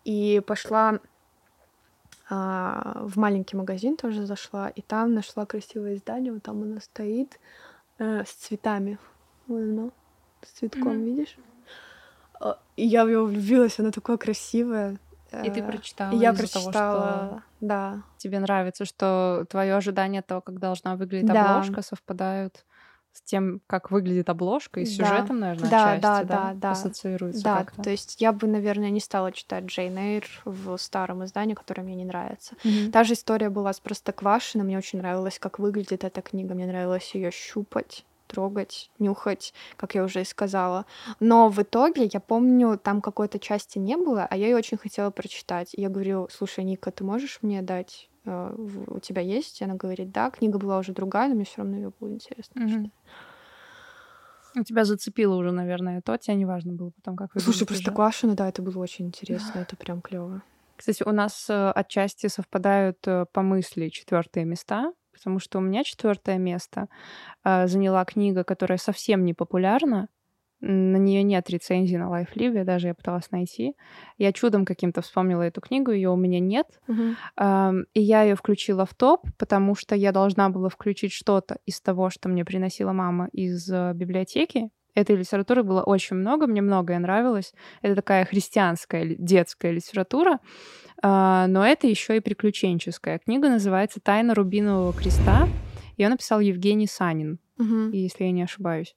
[0.04, 1.00] И пошла
[2.30, 7.40] а, в маленький магазин тоже зашла, и там нашла красивое издание, вот там оно стоит
[7.98, 9.00] э, с цветами.
[9.48, 9.92] Вот оно,
[10.42, 11.04] с цветком, mm-hmm.
[11.04, 11.38] видишь?
[12.42, 14.98] А, и я в него влюбилась, она такое красивая.
[15.32, 16.12] И ты э, прочитала.
[16.12, 18.02] И я прочитала, того, что да.
[18.18, 21.60] Тебе нравится, что твое ожидание того, как должна выглядеть да.
[21.60, 22.66] обложка, совпадают
[23.14, 25.06] с тем, как выглядит обложка, и с да.
[25.06, 26.72] сюжетом, наверное, да, отчасти, да, да, да, да.
[26.72, 27.84] ассоциируется да, как-то.
[27.84, 31.96] то есть я бы, наверное, не стала читать Джейн Эйр в старом издании, которое мне
[31.96, 32.56] не нравится.
[32.64, 32.92] Mm-hmm.
[32.92, 37.14] Та же история была с Простоквашино, мне очень нравилось, как выглядит эта книга, мне нравилось
[37.14, 40.86] ее щупать трогать, нюхать, как я уже и сказала.
[41.20, 45.12] Но в итоге, я помню, там какой-то части не было, а я ее очень хотела
[45.12, 45.74] прочитать.
[45.74, 48.10] И я говорю, слушай, Ника, ты можешь мне дать?
[48.26, 48.54] Э,
[48.88, 49.62] у тебя есть?
[49.62, 52.60] И она говорит, да, книга была уже другая, но мне все равно ее было интересно
[52.60, 52.70] mm-hmm.
[52.70, 52.92] читать.
[54.56, 57.92] У тебя зацепило уже, наверное, то, тебе не важно было потом, как выглядит Слушай, просто
[57.92, 60.42] Квашина, да, это было очень интересно, это прям клево.
[60.76, 65.84] Кстати, у нас э, отчасти совпадают э, по мысли четвертые места потому что у меня
[65.84, 66.88] четвертое место
[67.44, 70.08] э, заняла книга, которая совсем не популярна.
[70.64, 73.76] На нее нет рецензии на LifeLib, даже я пыталась найти.
[74.20, 76.68] Я чудом каким-то вспомнила эту книгу, ее у меня нет.
[76.88, 77.16] Uh-huh.
[77.38, 81.82] Э, и я ее включила в топ, потому что я должна была включить что-то из
[81.82, 84.70] того, что мне приносила мама из э, библиотеки.
[84.94, 87.54] Этой литературы было очень много, мне многое нравилось.
[87.82, 90.40] Это такая христианская детская литература.
[91.02, 93.20] А, но это еще и приключенческая.
[93.20, 95.48] Книга называется «Тайна рубинового креста».
[95.98, 97.92] Ее написал Евгений Санин, угу.
[97.92, 98.96] если я не ошибаюсь.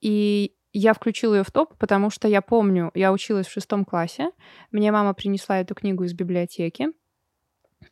[0.00, 4.30] И я включила ее в топ, потому что я помню, я училась в шестом классе,
[4.70, 6.88] мне мама принесла эту книгу из библиотеки,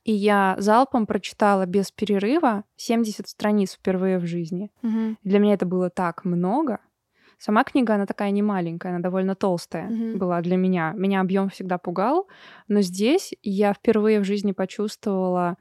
[0.04, 4.70] и я залпом прочитала без перерыва 70 страниц впервые в жизни.
[4.82, 5.16] Угу.
[5.22, 6.80] Для меня это было так много.
[7.38, 10.16] Сама книга, она такая не маленькая, она довольно толстая mm-hmm.
[10.16, 10.92] была для меня.
[10.96, 12.28] Меня объем всегда пугал,
[12.68, 15.56] но здесь я впервые в жизни почувствовала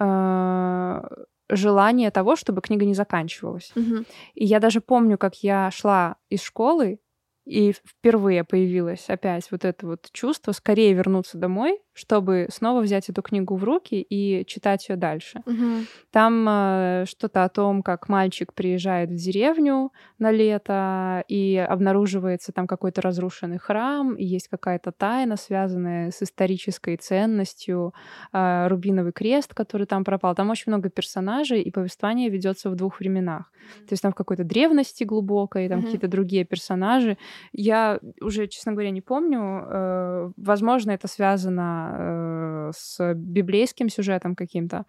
[0.00, 1.00] э,
[1.48, 3.70] желание того, чтобы книга не заканчивалась.
[3.76, 4.06] Mm-hmm.
[4.34, 6.98] И я даже помню, как я шла из школы,
[7.44, 13.20] и впервые появилось опять вот это вот чувство скорее вернуться домой, чтобы снова взять эту
[13.20, 15.42] книгу в руки и читать ее дальше.
[15.44, 15.84] Угу.
[16.10, 22.66] Там э, что-то о том, как мальчик приезжает в деревню на лето и обнаруживается там
[22.66, 27.92] какой-то разрушенный храм, и есть какая-то тайна, связанная с исторической ценностью,
[28.32, 30.34] э, рубиновый крест, который там пропал.
[30.34, 33.42] Там очень много персонажей, и повествование ведется в двух временах.
[33.42, 33.86] Mm-hmm.
[33.86, 35.84] То есть там в какой-то древности глубокой, там mm-hmm.
[35.84, 37.18] какие-то другие персонажи.
[37.52, 39.40] Я уже, честно говоря, не помню.
[39.40, 44.84] Э, возможно, это связано э, с библейским сюжетом каким-то,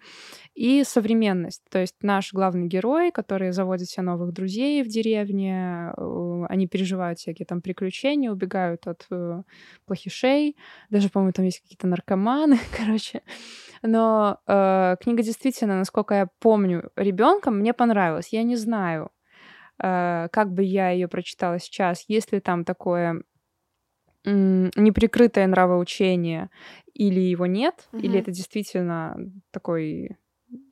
[0.53, 1.63] и современность.
[1.69, 7.19] То есть наш главный герой, который заводит себе новых друзей в деревне, э, они переживают
[7.19, 9.43] всякие там приключения, убегают от э,
[9.85, 10.55] плохишей,
[10.89, 13.21] даже, по-моему, там есть какие-то наркоманы, короче.
[13.81, 18.29] Но э, книга действительно, насколько я помню, ребенком мне понравилась.
[18.33, 19.09] Я не знаю,
[19.77, 23.23] как бы я ее прочитала сейчас, если там такое
[24.23, 26.49] неприкрытое нравоучение
[26.93, 28.01] или его нет, угу.
[28.01, 29.17] или это действительно
[29.51, 30.17] такой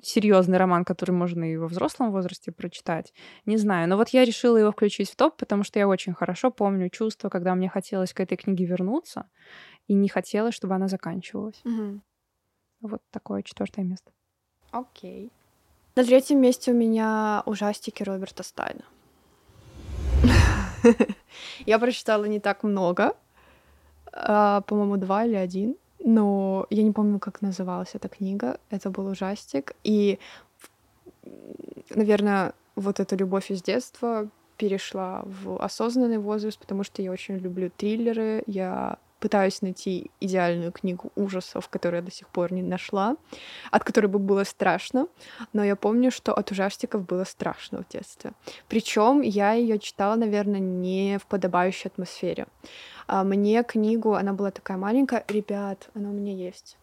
[0.01, 3.13] серьезный роман, который можно и во взрослом возрасте прочитать.
[3.45, 3.87] Не знаю.
[3.87, 7.29] Но вот я решила его включить в топ, потому что я очень хорошо помню чувство,
[7.29, 9.29] когда мне хотелось к этой книге вернуться,
[9.87, 11.61] и не хотелось, чтобы она заканчивалась.
[11.63, 12.01] Угу.
[12.81, 14.11] Вот такое четвертое место.
[14.71, 15.31] Окей.
[15.95, 18.85] На третьем месте у меня ужастики Роберта Стайна.
[21.65, 23.15] Я прочитала не так много,
[24.11, 28.59] а, по-моему, два или один, но я не помню, как называлась эта книга.
[28.69, 29.73] Это был ужастик.
[29.83, 30.19] И,
[31.89, 37.71] наверное, вот эта любовь из детства перешла в осознанный возраст, потому что я очень люблю
[37.75, 38.43] триллеры.
[38.45, 43.15] Я пытаюсь найти идеальную книгу ужасов, которую я до сих пор не нашла,
[43.71, 45.07] от которой бы было страшно.
[45.53, 48.31] Но я помню, что от ужастиков было страшно в детстве.
[48.67, 52.47] Причем я ее читала, наверное, не в подобающей атмосфере.
[53.07, 55.23] А мне книгу, она была такая маленькая.
[55.27, 56.77] Ребят, она у меня есть.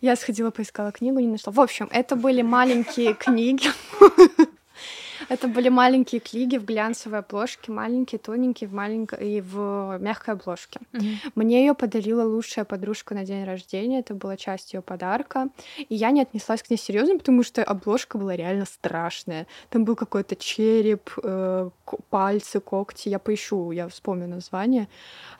[0.00, 1.52] Я сходила, поискала книгу, не нашла.
[1.52, 3.68] В общем, это были маленькие книги.
[5.30, 10.80] Это были маленькие книги в глянцевой обложке, маленькие, тоненькие, в маленькой и в мягкой обложке.
[10.92, 11.32] Mm-hmm.
[11.36, 14.00] Мне ее подарила лучшая подружка на день рождения.
[14.00, 15.48] Это была часть ее подарка.
[15.88, 19.46] И я не отнеслась к ней серьезно, потому что обложка была реально страшная.
[19.68, 21.70] Там был какой-то череп, э,
[22.08, 23.08] пальцы, когти.
[23.08, 24.88] Я поищу, я вспомню название.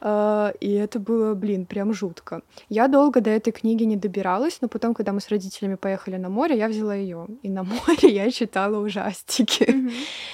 [0.00, 2.42] Э, и это было, блин, прям жутко.
[2.68, 6.29] Я долго до этой книги не добиралась, но потом, когда мы с родителями поехали на
[6.29, 7.26] море, я взяла ее.
[7.42, 9.80] И на море я читала ужастики.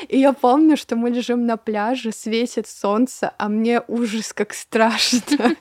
[0.09, 5.56] И я помню, что мы лежим на пляже, светит солнце, а мне ужас как страшно.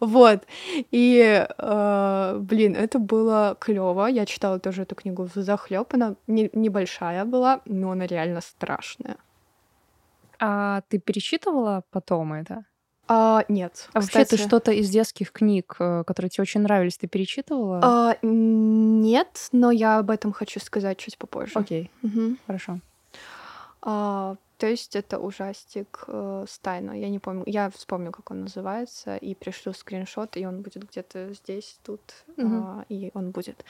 [0.00, 0.46] Вот.
[0.92, 4.06] И, э, блин, это было клево.
[4.06, 5.92] Я читала тоже эту книгу в захлеб.
[5.94, 9.16] Она не, небольшая была, но она реально страшная.
[10.38, 12.64] А ты перечитывала потом это?
[13.06, 13.88] А, нет.
[13.92, 17.80] А вообще ты что-то из детских книг, э, которые тебе очень нравились, ты перечитывала?
[17.82, 21.52] А, нет, но я об этом хочу сказать чуть попозже.
[21.58, 22.38] Окей, Мгм.
[22.46, 22.80] хорошо.
[23.82, 26.98] А, то есть это ужастик э, Стайна.
[26.98, 31.34] Я не помню, я вспомню, как он называется, и пришлю скриншот, и он будет где-то
[31.34, 32.00] здесь, тут,
[32.38, 32.62] Мгм.
[32.62, 33.64] а, и он будет.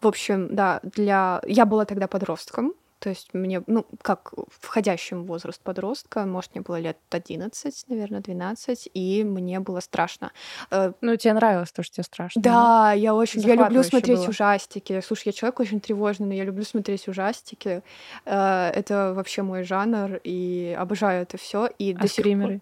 [0.00, 1.42] В общем, да, для...
[1.46, 6.62] Я была тогда подростком, то есть мне, ну, как входящим в возраст подростка, может, мне
[6.62, 10.30] было лет 11, наверное, 12, и мне было страшно.
[10.70, 12.92] Э, Ну, тебе нравилось то, что тебе страшно, Да, да?
[12.92, 13.40] я очень...
[13.40, 14.28] Я люблю смотреть было.
[14.28, 15.00] ужастики.
[15.04, 17.82] Слушай, я человек очень тревожный, но я люблю смотреть ужастики.
[18.26, 21.66] Э, Это вообще мой жанр, и обожаю это все.
[21.78, 22.22] И А до сих пор...
[22.22, 22.60] скримеры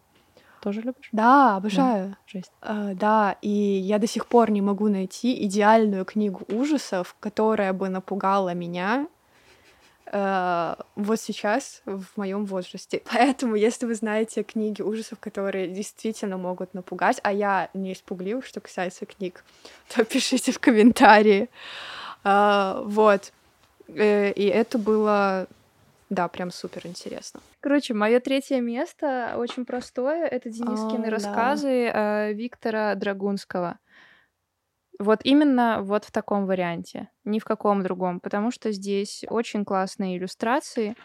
[0.63, 1.09] тоже любишь?
[1.13, 2.17] Да, обожаю.
[2.27, 2.53] Жесть.
[2.63, 7.89] Э, Да, и я до сих пор не могу найти идеальную книгу ужасов, которая бы
[7.89, 9.07] напугала меня
[10.13, 13.03] э, вот сейчас, в моем возрасте.
[13.13, 18.61] Поэтому, если вы знаете книги ужасов, которые действительно могут напугать, а я не испуглив, что
[18.61, 19.45] касается книг,
[19.95, 21.49] то пишите в комментарии.
[22.25, 23.33] А, Вот.
[23.89, 25.47] Э, И это было,
[26.11, 27.41] да, прям супер интересно.
[27.61, 30.27] Короче, мое третье место очень простое.
[30.27, 31.11] Это Денискины А, да.
[31.11, 33.79] рассказы э, Виктора Драгунского.
[34.99, 40.17] Вот именно вот в таком варианте, ни в каком другом, потому что здесь очень классные
[40.17, 40.97] иллюстрации.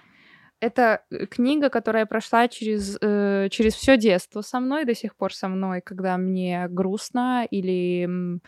[0.60, 5.34] Это э, книга, которая прошла через, э, через все детство со мной, до сих пор
[5.34, 8.40] со мной, когда мне грустно или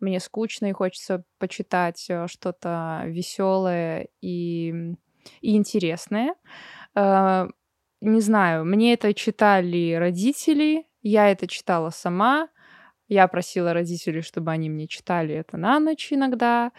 [0.00, 4.94] мне скучно и хочется почитать э, что-то веселое и,
[5.40, 6.34] и интересное.
[6.94, 7.46] Э,
[8.00, 12.48] не знаю, мне это читали родители, я это читала сама,
[13.10, 16.72] я просила родителей, чтобы они мне читали это на ночь иногда.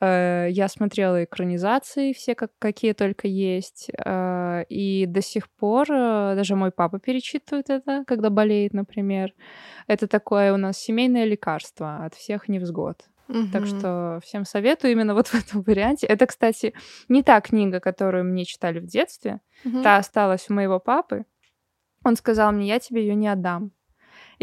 [0.00, 3.90] Э, Я смотрела экранизации все, как, какие только есть.
[4.04, 9.32] Э, И до сих пор э, даже мой папа перечитывает это, когда болеет, например.
[9.86, 12.96] Это такое у нас семейное лекарство от всех невзгод.
[13.52, 13.66] Так Мгм.
[13.66, 16.06] что всем советую именно вот в этом варианте.
[16.06, 16.72] Это, кстати,
[17.08, 19.40] не та книга, которую мне читали в детстве.
[19.64, 19.82] Мгм.
[19.82, 21.24] Та осталась у моего папы.
[22.04, 23.70] Он сказал мне, я тебе ее не отдам.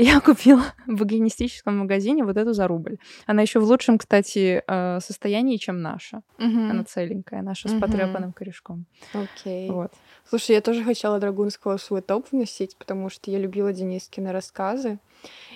[0.01, 2.97] И я купила в букинистическом магазине вот эту за рубль.
[3.27, 6.23] Она еще в лучшем, кстати, э, состоянии, чем наша.
[6.39, 6.71] Мгм.
[6.71, 7.81] Она целенькая, наша с Мгм.
[7.81, 8.85] потрепанным корешком.
[9.13, 9.69] Окей.
[9.69, 9.91] Вот.
[10.27, 14.97] Слушай, я тоже хотела Драгунского свой топ вносить, потому что я любила Денискины рассказы.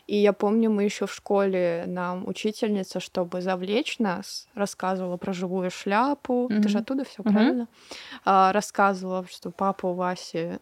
[0.05, 5.71] И я помню, мы еще в школе нам учительница, чтобы завлечь нас, рассказывала про живую
[5.71, 6.51] шляпу.
[6.61, 7.33] Ты же оттуда все Мгм.
[7.33, 7.67] правильно?
[8.25, 10.59] А, рассказывала, что папа у Васи.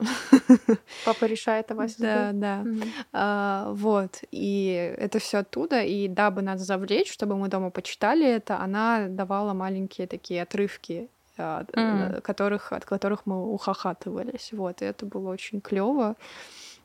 [1.04, 2.64] Папа решает, а Вася Да, да.
[3.12, 4.22] А, вот.
[4.30, 5.82] И это все оттуда.
[5.82, 12.22] И дабы нас завлечь, чтобы мы дома почитали это, она давала маленькие такие отрывки э,
[12.22, 14.52] которых, от которых мы ухахатывались.
[14.54, 16.16] Вот, и это было очень клево.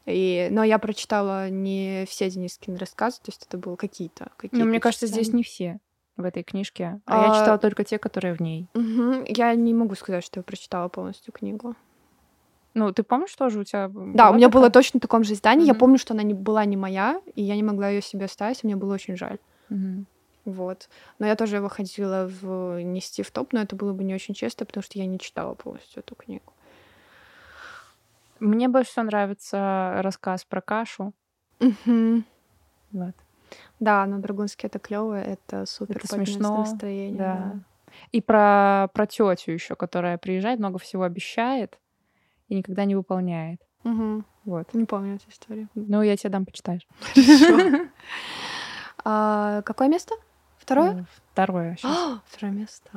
[0.07, 4.31] И, но я прочитала не все Денискины рассказы, то есть это было какие-то.
[4.53, 5.81] Ну, мне кажется, здесь не все
[6.17, 7.01] в этой книжке.
[7.05, 8.67] А я А, читала только те, которые в ней.
[8.73, 9.25] мгм.
[9.27, 11.77] Я не могу сказать, что я прочитала полностью книгу.
[12.79, 14.83] Ну, ты помнишь тоже у тебя Да, у меня было такая?
[14.83, 15.67] точно в таком же издании.
[15.67, 15.81] Я Мгм.
[15.81, 18.67] помню, что она не была не моя, и я не могла ее себе оставить, и
[18.67, 19.39] мне было очень жаль.
[19.69, 20.07] Мгм.
[20.45, 20.89] Вот.
[21.19, 22.81] Но я тоже его хотела в...
[22.83, 25.55] нести в топ, но это было бы не очень честно, потому что я не читала
[25.55, 26.53] полностью эту книгу.
[28.39, 31.13] Мне больше всего нравится рассказ про кашу.
[31.59, 32.25] Мгм.
[32.93, 33.15] Вот.
[33.81, 36.59] Да, но Драгунский это клево, это супер Это смешно.
[36.61, 37.19] настроение.
[37.19, 37.35] Да.
[37.35, 37.93] да.
[38.13, 41.79] И про, про тетю еще, которая приезжает, много всего обещает
[42.49, 43.61] и никогда не выполняет.
[43.85, 44.25] Мгм.
[44.45, 44.73] Вот.
[44.75, 45.69] Не помню эту историю.
[45.75, 46.87] Ну, я тебе дам почитаешь.
[49.05, 50.17] А, какое место?
[50.59, 50.91] Второе?
[51.01, 51.77] Э, Второе.
[51.85, 52.91] А, Второе место.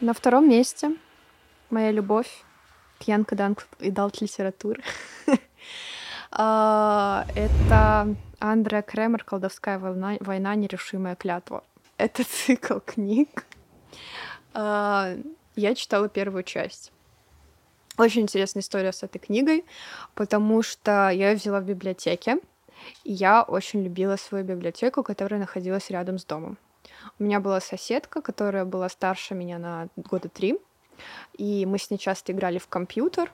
[0.00, 0.96] На втором месте
[1.68, 2.42] моя любовь
[2.98, 4.82] к Янка Данк и Далт литературы.
[6.32, 10.54] А, Это Андреа Кремер «Колдовская война, война.
[10.54, 11.64] Нерешимая клятва».
[11.98, 13.44] Это цикл книг.
[15.60, 16.90] Я читала первую часть.
[17.98, 19.66] Очень интересная история с этой книгой,
[20.14, 22.38] потому что я ее взяла в библиотеке,
[23.04, 26.56] и я очень любила свою библиотеку, которая находилась рядом с домом.
[27.18, 30.58] У меня была соседка, которая была старше меня на года три,
[31.36, 33.30] и мы с ней часто играли в компьютер,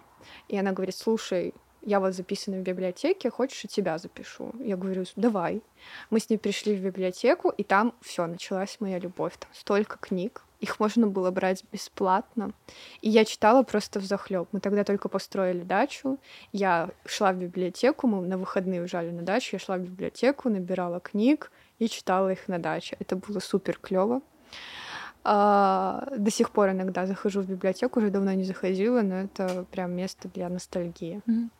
[0.49, 4.53] и она говорит, слушай, я вот записана в библиотеке, хочешь, я тебя запишу?
[4.59, 5.63] Я говорю, давай.
[6.11, 9.37] Мы с ней пришли в библиотеку, и там все, началась моя любовь.
[9.39, 12.53] Там столько книг, их можно было брать бесплатно.
[13.01, 14.49] И я читала просто в захлеб.
[14.53, 16.19] Мы тогда только построили дачу.
[16.53, 21.01] Я шла в библиотеку, мы на выходные уезжали на дачу, я шла в библиотеку, набирала
[21.01, 22.97] книг и читала их на даче.
[22.99, 24.23] Это было супер клево.
[25.29, 29.93] А, до сих пор иногда захожу в библиотеку, уже давно не заходила, но это прям
[29.93, 31.21] место для ностальгии.
[31.27, 31.51] Мгм.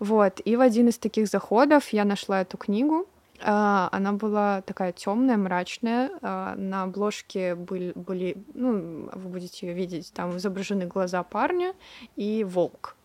[0.00, 0.40] Вот.
[0.44, 3.06] И в один из таких заходов я нашла эту книгу.
[3.42, 6.10] А, Она была такая темная, мрачная.
[6.22, 11.74] А, На обложке были, были, ну, вы будете ее видеть, там изображены глаза парня
[12.16, 12.96] и волк.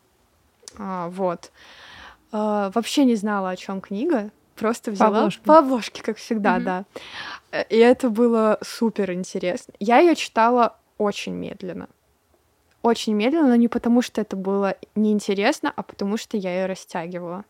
[0.77, 1.51] А, Вот.
[2.31, 4.29] Вообще не знала, о чем книга.
[4.55, 5.41] Просто взяла обложке.
[5.45, 6.63] по обложке, как всегда, Мгм.
[6.65, 6.85] да.
[7.69, 9.73] И это было супер интересно.
[9.79, 11.87] Я ее читала очень медленно.
[12.83, 17.45] Очень медленно, но не потому, что это было неинтересно, а потому что я ее растягивала.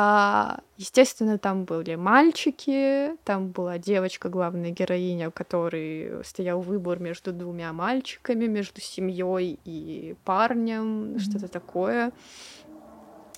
[0.00, 7.32] А, естественно, там были мальчики, там была девочка, главная героиня, у которой стоял выбор между
[7.32, 11.18] двумя мальчиками, между семьей и парнем, Мгм.
[11.18, 12.12] что-то такое.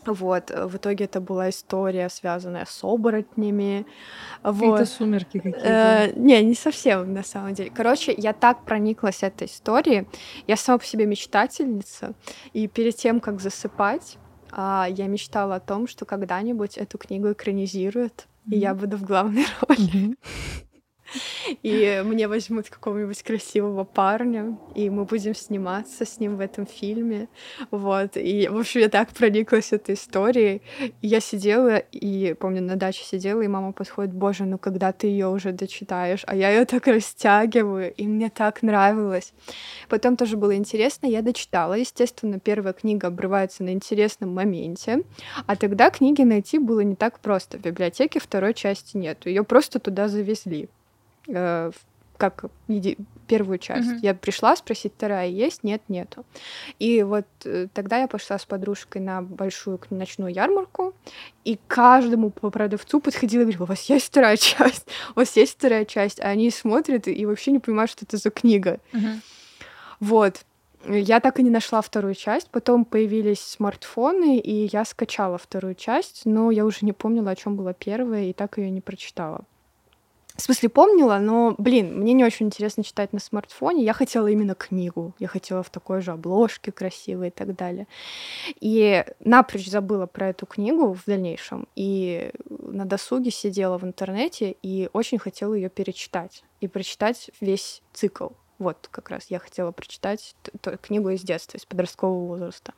[0.04, 3.86] Вот, в итоге это была история, связанная с оборотнями.
[4.42, 4.54] Вот.
[4.60, 5.66] Какие-то сумерки какие-то.
[5.66, 7.70] Э, не, не совсем, на самом деле.
[7.74, 10.06] Короче, я так прониклась этой историей.
[10.46, 12.12] Я сама по себе мечтательница.
[12.52, 14.18] И перед тем, как засыпать,
[14.52, 20.16] я мечтала о том, что когда-нибудь эту книгу экранизируют, и я буду в главной роли.
[21.62, 27.28] И мне возьмут какого-нибудь красивого парня, и мы будем сниматься с ним в этом фильме.
[27.70, 28.16] Вот.
[28.16, 30.62] И, в общем, я так прониклась этой историей.
[31.02, 35.28] Я сидела, и, помню, на даче сидела, и мама подходит, боже, ну когда ты ее
[35.28, 36.22] уже дочитаешь?
[36.26, 39.32] А я ее так растягиваю, и мне так нравилось.
[39.88, 41.74] Потом тоже было интересно, я дочитала.
[41.74, 45.02] Естественно, первая книга обрывается на интересном моменте,
[45.46, 47.58] а тогда книги найти было не так просто.
[47.58, 50.68] В библиотеке второй части нет, ее просто туда завезли
[51.34, 51.70] э,
[52.16, 53.88] как еди- первую часть.
[53.88, 53.98] Мгм.
[54.02, 55.64] Я пришла спросить, вторая есть?
[55.64, 56.24] Нет, нету.
[56.78, 60.92] И вот э, тогда я пошла с подружкой на большую ночную ярмарку,
[61.44, 64.86] и каждому по продавцу подходила и говорила, у вас есть вторая часть?
[65.14, 66.20] У вас есть вторая часть?
[66.20, 68.80] А они смотрят и вообще не понимают, что это за книга.
[68.92, 69.22] Мгм.
[70.00, 70.44] Вот.
[70.88, 72.50] Я так и не нашла вторую часть.
[72.50, 77.56] Потом появились смартфоны, и я скачала вторую часть, но я уже не помнила, о чем
[77.56, 79.44] была первая, и так ее не прочитала.
[80.36, 83.84] В смысле, помнила, но, блин, мне не очень интересно читать на смартфоне.
[83.84, 85.14] Я хотела именно книгу.
[85.18, 87.86] Я хотела в такой же обложке красивой и так далее.
[88.60, 91.66] И напрочь забыла про эту книгу в дальнейшем.
[91.76, 96.44] И на досуге сидела в интернете и очень хотела ее перечитать.
[96.60, 98.28] И прочитать весь цикл.
[98.58, 100.34] Вот как раз я хотела прочитать
[100.82, 102.74] книгу из детства, из подросткового возраста.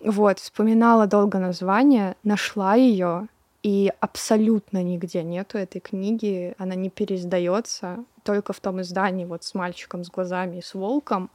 [0.00, 3.28] Вот, вспоминала долго название, нашла ее,
[3.62, 9.54] и абсолютно нигде нету этой книги, она не переиздается, только в том издании вот с
[9.54, 11.30] мальчиком с глазами и с волком,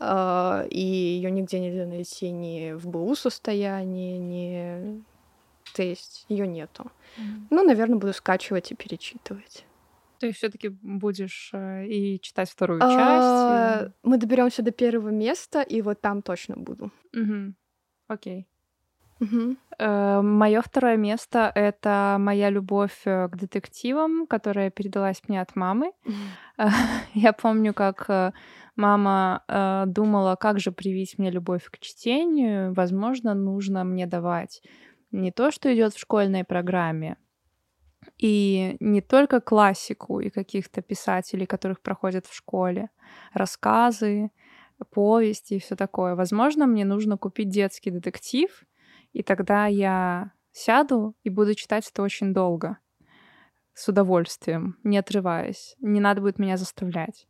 [0.00, 5.02] э, и ее нигде нельзя найти ни в БУ состоянии, ни...
[5.74, 6.90] То есть ее нету.
[7.18, 7.46] Mm.
[7.50, 9.66] Ну, наверное, буду скачивать и перечитывать.
[10.18, 12.92] Ты все-таки будешь э, и читать вторую часть?
[12.96, 16.90] А, мы доберемся до первого места, и вот там точно буду.
[18.08, 18.46] Окей.
[19.20, 19.56] Угу.
[19.78, 25.92] Э, Мое второе место это моя любовь э, к детективам, которая передалась мне от мамы.
[27.14, 28.32] Я помню, как э,
[28.76, 29.42] мама
[29.86, 32.74] думала, как же привить мне любовь к чтению.
[32.74, 34.62] Возможно, нужно мне давать
[35.10, 37.16] не то, что идет в школьной программе,
[38.18, 42.90] и не только классику и каких-то писателей, которых проходят в школе,
[43.32, 44.30] рассказы,
[44.90, 46.14] повести и все такое.
[46.14, 48.64] Возможно, мне нужно купить детский детектив,
[49.12, 52.78] и тогда я сяду и буду читать это очень долго,
[53.74, 55.76] с удовольствием, не отрываясь.
[55.80, 57.28] Не надо будет меня заставлять.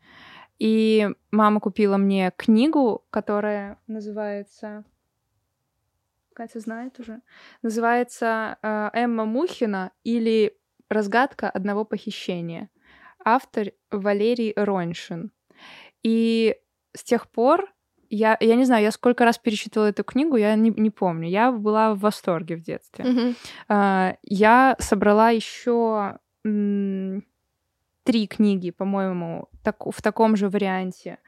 [0.59, 4.85] И мама купила мне книгу, которая называется...
[6.35, 7.20] Катя знает уже.
[7.62, 10.57] Называется э, Эмма Мухина или
[10.89, 12.70] «Разгадка одного похищения».
[13.24, 15.33] Автор Валерий Роньшин.
[16.05, 16.57] И
[16.95, 17.72] с тех пор
[18.11, 21.28] я, я не знаю, я сколько раз перечитывала эту книгу, я не, не помню.
[21.28, 23.04] Я была в восторге в детстве.
[23.04, 24.16] Mm-hmm.
[24.22, 27.24] Я собрала еще м-
[28.04, 31.18] три книги, по-моему, так, в таком же варианте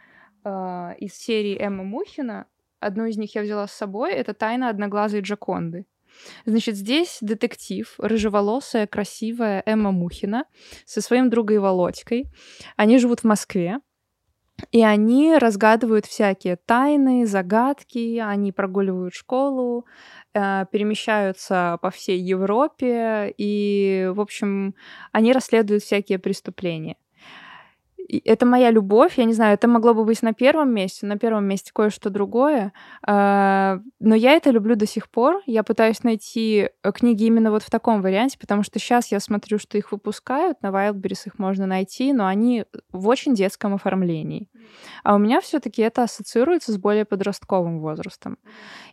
[0.44, 2.46] uh, из серии Эммы Мухина.
[2.78, 4.12] Одну из них я взяла с собой.
[4.12, 5.84] Это «Тайна одноглазой Джаконды».
[6.46, 10.44] Значит, здесь детектив, рыжеволосая, красивая Эмма Мухина
[10.86, 12.26] со своим другом Володькой.
[12.76, 13.80] Они живут в Москве.
[14.72, 19.86] И они разгадывают всякие тайны, загадки, они прогуливают школу,
[20.34, 24.74] э, перемещаются по всей Европе, и, в общем,
[25.12, 26.96] они расследуют всякие преступления
[28.18, 31.46] это моя любовь, я не знаю, это могло бы быть на первом месте, на первом
[31.46, 32.72] месте кое-что другое,
[33.06, 35.42] а, но я это люблю до сих пор.
[35.46, 39.58] Я пытаюсь найти э, книги именно вот в таком варианте, потому что сейчас я смотрю,
[39.58, 44.48] что их выпускают, на Wildberries их можно найти, но они в очень детском оформлении.
[45.04, 48.38] А у меня все-таки это ассоциируется с более подростковым возрастом.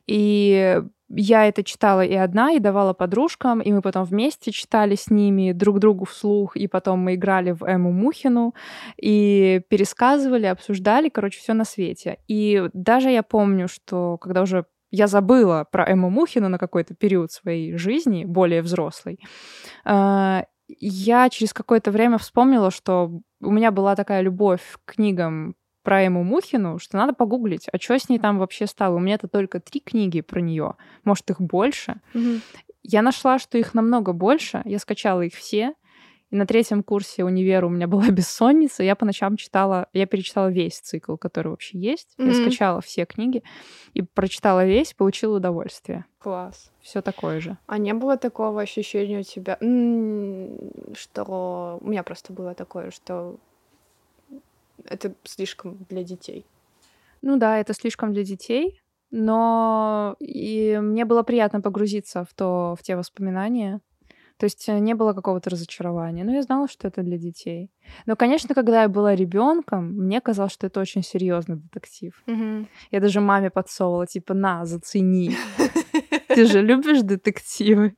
[0.05, 5.10] И я это читала и одна, и давала подружкам, и мы потом вместе читали с
[5.10, 8.53] ними друг другу вслух, и потом мы играли в Эму Мухину,
[9.01, 12.18] и пересказывали, обсуждали, короче, все на свете.
[12.28, 17.32] И даже я помню, что когда уже я забыла про Эму Мухину на какой-то период
[17.32, 19.20] своей жизни, более взрослой,
[19.86, 25.55] а, я через какое-то время вспомнила, что у меня была такая любовь к книгам
[25.88, 28.97] про Эму Мухину, что надо погуглить, а что с ней там вообще стало.
[28.97, 30.73] У меня-то только три книги про нее,
[31.05, 32.01] может, их больше.
[32.13, 32.41] Mm-hmm.
[32.83, 35.75] Я нашла, что их намного больше, я скачала их все,
[36.29, 38.83] и на третьем курсе универа у меня была бессонница.
[38.83, 42.15] Я по ночам читала, я перечитала весь цикл, который вообще есть.
[42.17, 42.27] Mm-hmm.
[42.27, 43.41] Я скачала все книги
[43.93, 46.03] и прочитала весь, получила удовольствие.
[46.19, 46.69] Класс.
[46.81, 47.57] Все такое же.
[47.65, 49.57] А не было такого ощущения у тебя,
[50.97, 53.38] что у меня просто было такое, что
[54.86, 56.45] это слишком для детей.
[57.21, 62.84] Ну да, это слишком для детей, но и мне было приятно погрузиться в то, в
[62.84, 63.82] те воспоминания.
[64.38, 66.23] То есть э, не было какого-то разочарования.
[66.23, 67.71] Но я знала, что это для детей.
[68.05, 72.23] Но, конечно, когда я была ребенком, мне казалось, что это очень серьезный детектив.
[72.28, 72.67] Mm-hmm.
[72.91, 75.36] Я даже маме подсовывала, типа, на, зацени.
[76.28, 77.95] Ты же любишь детективы?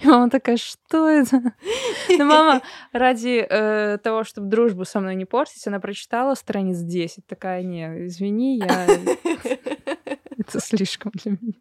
[0.00, 1.54] И мама такая, что это?
[2.08, 2.62] Ну, мама
[2.92, 7.26] ради э, того, чтобы дружбу со мной не портить, она прочитала страниц 10.
[7.26, 8.86] Такая, не, извини, я...
[10.38, 11.54] Это слишком для меня.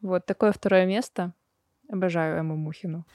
[0.00, 1.32] Вот такое второе место.
[1.88, 3.06] Обожаю Эмму Мухину.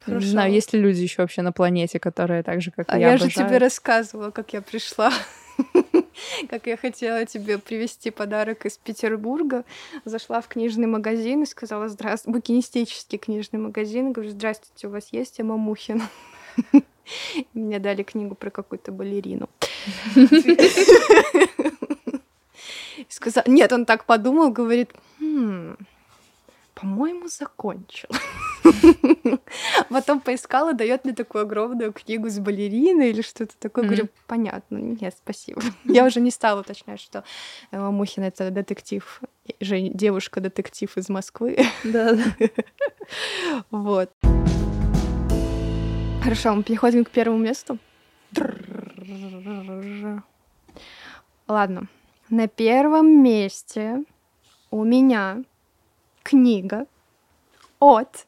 [0.00, 0.24] Хорошо.
[0.24, 3.08] Не знаю, есть ли люди еще вообще на планете, которые так же, как а я,
[3.08, 3.34] я обожают.
[3.34, 5.12] же тебе рассказывала, как я пришла
[6.48, 9.64] как я хотела тебе привезти подарок из Петербурга.
[10.04, 14.12] Зашла в книжный магазин и сказала, здравствуйте, букинистический книжный магазин.
[14.12, 16.08] Говорю, здравствуйте, у вас есть Эмма Мухина?
[17.54, 19.48] Мне дали книгу про какую-то балерину.
[23.08, 25.76] Сказал, нет, он так подумал, говорит, «Хм,
[26.74, 28.08] по-моему, закончил.
[29.92, 33.84] Потом поискала, дает мне такую огромную книгу с балериной или что-то такое.
[33.84, 35.62] Говорю, понятно, нет, спасибо.
[35.84, 37.24] Я уже не стала уточнять, что
[37.70, 39.20] э, Мухин это детектив,
[39.60, 41.58] девушка-детектив из Москвы.
[41.84, 42.16] Да.
[43.70, 44.10] Вот.
[46.22, 47.78] Хорошо, мы переходим к первому месту.
[51.48, 51.88] Ладно.
[52.30, 54.04] На первом месте
[54.70, 55.42] у меня
[56.22, 56.86] книга
[57.80, 58.26] от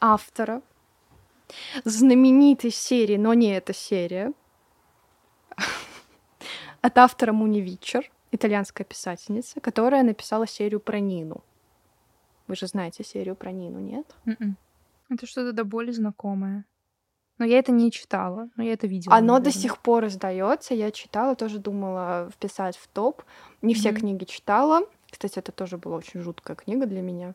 [0.00, 0.62] автора
[1.84, 4.32] знаменитой серии, но не эта серия,
[6.80, 11.44] от автора Муни Вичер, итальянская писательница, которая написала серию про Нину.
[12.48, 14.06] Вы же знаете серию про Нину, нет?
[14.26, 14.56] М-м.
[15.08, 16.64] Это что-то до боли знакомое.
[17.38, 19.14] Но я это не читала, но я это видела.
[19.14, 19.52] Оно наверное.
[19.52, 20.74] до сих пор издается.
[20.74, 23.22] Я читала, тоже думала вписать в топ.
[23.62, 23.96] Не все mm-hmm.
[23.96, 24.82] книги читала.
[25.10, 27.34] Кстати, это тоже была очень жуткая книга для меня.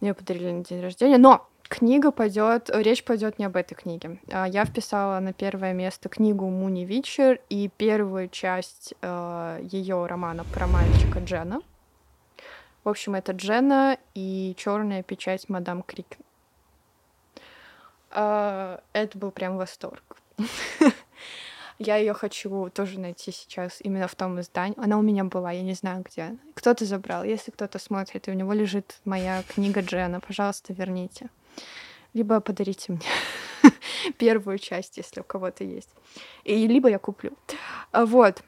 [0.00, 1.18] Мне подарили на день рождения.
[1.18, 4.18] Но книга пойдет, речь пойдет не об этой книге.
[4.30, 10.44] А, я вписала на первое место книгу Муни Вичер и первую часть э, ее романа
[10.52, 11.62] про мальчика Джена.
[12.84, 16.18] В общем, это Джена и черная печать мадам Крик.
[18.10, 20.18] А, это был прям восторг.
[21.78, 24.78] Я ее хочу тоже найти сейчас именно в том издании.
[24.78, 26.36] Она у меня была, я не знаю где.
[26.54, 27.24] Кто-то забрал.
[27.24, 31.28] Если кто-то смотрит, и у него лежит моя книга Джена, пожалуйста, верните.
[32.14, 33.06] Либо подарите мне
[34.18, 35.90] первую часть, если у кого-то есть.
[36.44, 37.32] И либо я куплю.
[37.92, 38.42] Вот.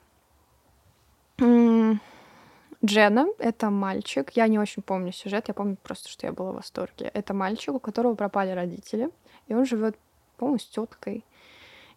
[2.85, 4.31] Джена— это мальчик.
[4.35, 7.11] Я не очень помню сюжет, я помню просто, что я была в восторге.
[7.15, 9.11] Это мальчик, у которого пропали родители—
[9.49, 9.97] и он живет,
[10.37, 11.25] по-моему, с теткой.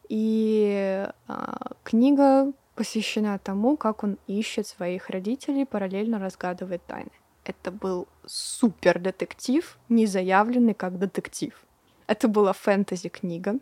[0.09, 7.11] И а, книга посвящена тому, как он ищет своих родителей, параллельно разгадывает тайны.
[7.47, 11.53] Это был супер детектив, не заявленный как детектив.
[12.05, 13.55] Это была фэнтези-книга.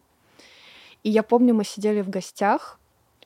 [1.04, 2.80] И я помню, мы сидели в гостях,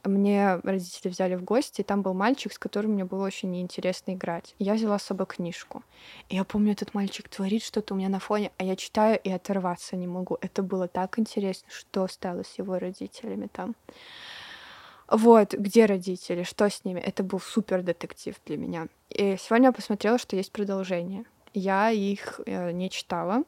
[0.04, 4.14] мне родители взяли в гости, и там был мальчик, с которым мне было очень неинтересно
[4.14, 4.54] играть.
[4.60, 5.82] Я взяла с собой книжку.
[6.28, 9.32] И я помню, этот мальчик творит что-то у меня на фоне, а я читаю и
[9.32, 10.38] оторваться не могу.
[10.42, 13.76] Это было так интересно, что стало с его родителями там.
[15.10, 17.00] Вот, где родители, что с ними.
[17.00, 18.88] Это был супер детектив для меня.
[19.10, 23.44] И сегодня я посмотрела, что есть продолжение я их э, не читала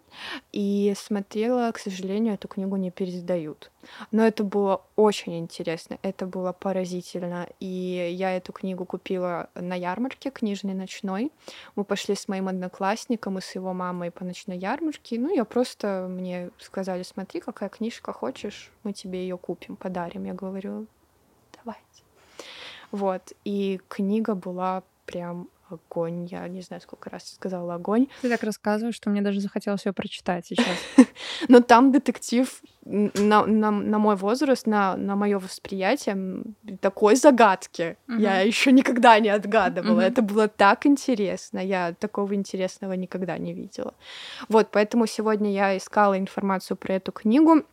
[0.51, 3.71] и смотрела, к сожалению, эту книгу не пересдают.
[4.11, 7.47] Но это было очень интересно, это было поразительно.
[7.59, 11.31] И я эту книгу купила на ярмарке книжной ночной.
[11.75, 15.19] Мы пошли с моим одноклассником и с его мамой по ночной ярмарке.
[15.19, 20.25] Ну, я просто мне сказали, смотри, какая книжка хочешь, мы тебе ее купим, подарим.
[20.25, 20.87] Я говорю,
[21.63, 21.81] давайте.
[22.91, 26.25] Вот, и книга была прям огонь.
[26.25, 28.07] Я не знаю, сколько раз сказала огонь.
[28.21, 30.67] Ты так рассказываешь, что мне даже захотелось ее прочитать сейчас.
[31.47, 36.43] Но там детектив на, на, на мой возраст, на, на мое восприятие
[36.81, 37.97] такой загадки.
[38.07, 38.19] Uh-huh.
[38.19, 40.01] Я еще никогда не отгадывала.
[40.01, 40.07] Uh-huh.
[40.07, 41.59] Это было так интересно.
[41.59, 43.93] Я такого интересного никогда не видела.
[44.49, 47.63] Вот, поэтому сегодня я искала информацию про эту книгу.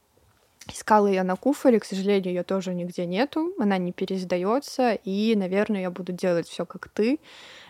[0.72, 5.80] Искала ее на Куфоре, к сожалению, ее тоже нигде нету, она не пересдается, и, наверное,
[5.80, 7.18] я буду делать все как ты,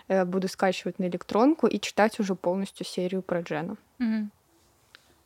[0.09, 3.77] Э, буду скачивать на электронку и читать уже полностью серию про Джену.
[4.01, 4.31] Угу.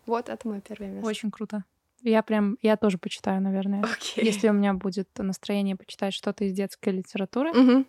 [0.07, 1.09] Вот это мое первое место.
[1.09, 1.65] Очень круто.
[2.03, 3.83] Я прям, я тоже почитаю, наверное.
[3.83, 4.25] Okay.
[4.25, 7.85] Если у меня будет настроение почитать что-то из детской литературы, угу.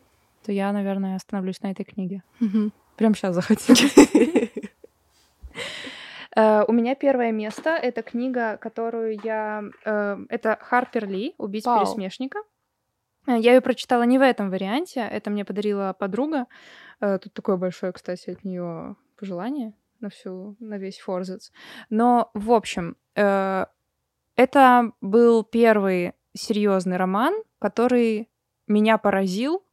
[0.45, 2.21] то я, наверное, остановлюсь на этой книге.
[2.39, 2.69] Угу.
[2.95, 3.95] Прям сейчас захотелось.
[6.35, 9.63] Uh, у меня первое место— это книга, которую я...
[9.85, 11.79] Uh, это Харпер Ли «Убить wow.
[11.79, 12.39] пересмешника».
[13.27, 16.47] Uh, я ее прочитала не в этом варианте, это мне подарила подруга.
[17.03, 21.51] Э, тут такое большое, кстати, от нее пожелание на всю, на весь Форзец.
[21.89, 23.65] Но, в общем, э,
[24.35, 28.29] это был первый серьезный роман, который
[28.67, 29.63] меня поразил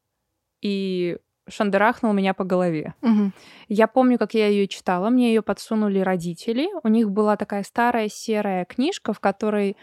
[0.60, 1.18] и
[1.50, 2.94] шандарахнул меня по голове.
[3.02, 3.32] Угу.
[3.68, 5.10] Я помню, как я ее читала.
[5.10, 6.68] Мне ее подсунули родители.
[6.82, 9.76] У них была такая старая серая книжка, в которой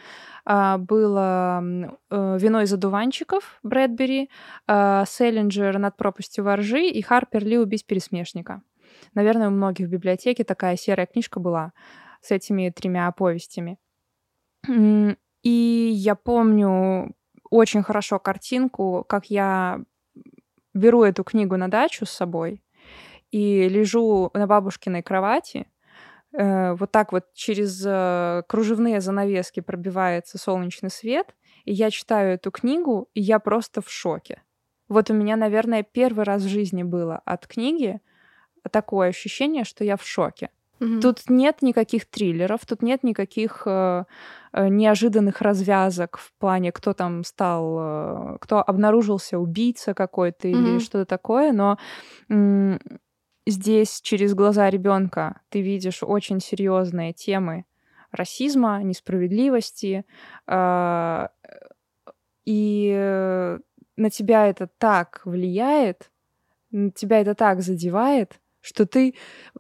[0.46, 1.62] а, было
[2.10, 4.30] э, «Вино из одуванчиков» Брэдбери,
[4.66, 8.62] а, «Селлинджер над пропастью воржи» и «Харпер Ли убить пересмешника».
[9.14, 11.74] Наверное, у многих в библиотеке такая серая книжка была
[12.22, 13.78] с этими тремя повестями.
[15.44, 17.16] И я помню
[17.50, 19.82] очень хорошо картинку, как я
[20.78, 22.64] беру эту книгу на дачу с собой
[23.32, 25.68] и лежу на бабушкиной кровати,
[26.34, 32.52] Э, вот так вот через э, кружевные занавески пробивается солнечный свет, и я читаю эту
[32.52, 34.44] книгу, и я просто в шоке.
[34.88, 38.00] Вот у меня, наверное, первый раз в жизни было от книги
[38.72, 40.50] такое ощущение, что я в шоке.
[40.80, 41.02] Угу.
[41.02, 44.04] Тут нет никаких триллеров, тут нет никаких э,
[44.54, 50.58] э, неожиданных развязок в плане, кто там стал, э, кто обнаружился убийца какой-то угу.
[50.58, 51.78] или что-то такое, но
[52.30, 52.80] м-
[53.46, 57.66] здесь через глаза ребенка ты видишь очень серьезные темы
[58.12, 60.06] расизма, несправедливости,
[60.48, 61.28] э,
[62.46, 63.58] и
[63.98, 66.12] на тебя это так влияет,
[66.72, 69.16] на тебя это так задевает, что ты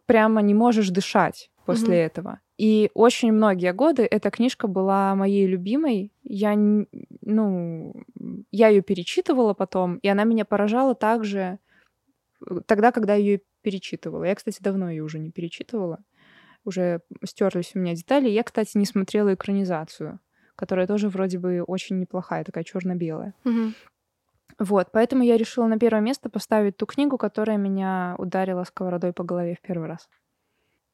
[0.06, 2.06] прямо не можешь дышать после mm-hmm.
[2.06, 2.40] этого.
[2.58, 6.12] И очень многие годы эта книжка была моей любимой.
[6.24, 7.94] Я, ну,
[8.52, 11.60] я ее перечитывала потом, и она меня поражала также
[12.50, 14.24] э, тогда, когда ее перечитывала.
[14.24, 16.00] Я, кстати, давно ее уже не перечитывала.
[16.66, 18.28] Уже стерлись у меня детали.
[18.28, 20.20] Я, кстати, не смотрела экранизацию,
[20.56, 23.36] которая тоже вроде бы очень неплохая, такая черно-белая.
[23.44, 23.74] Mm-hmm.
[24.60, 29.24] Вот, поэтому я решила на первое место поставить ту книгу, которая меня ударила сковородой по
[29.24, 30.10] голове в первый раз.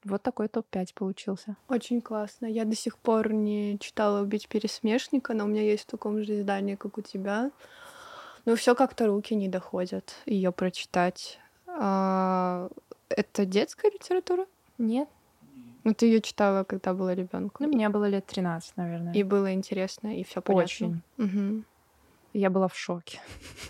[0.03, 1.55] Вот такой топ-5 получился.
[1.69, 2.45] Очень классно.
[2.45, 6.39] Я до сих пор не читала «Убить пересмешника», но у меня есть в таком же
[6.39, 7.51] издании, как у тебя.
[8.45, 11.39] Но все как-то руки не доходят ее прочитать.
[11.67, 12.67] А,
[13.07, 14.45] это детская литература?
[14.77, 15.07] Нет.
[15.85, 17.65] Ну, ты ее читала, когда была ребенком?
[17.65, 19.13] Ну, мне было лет 13, наверное.
[19.13, 20.63] И было интересно, и все понятно.
[20.63, 21.01] Очень.
[21.17, 21.63] Угу.
[22.33, 23.21] Я была в шоке.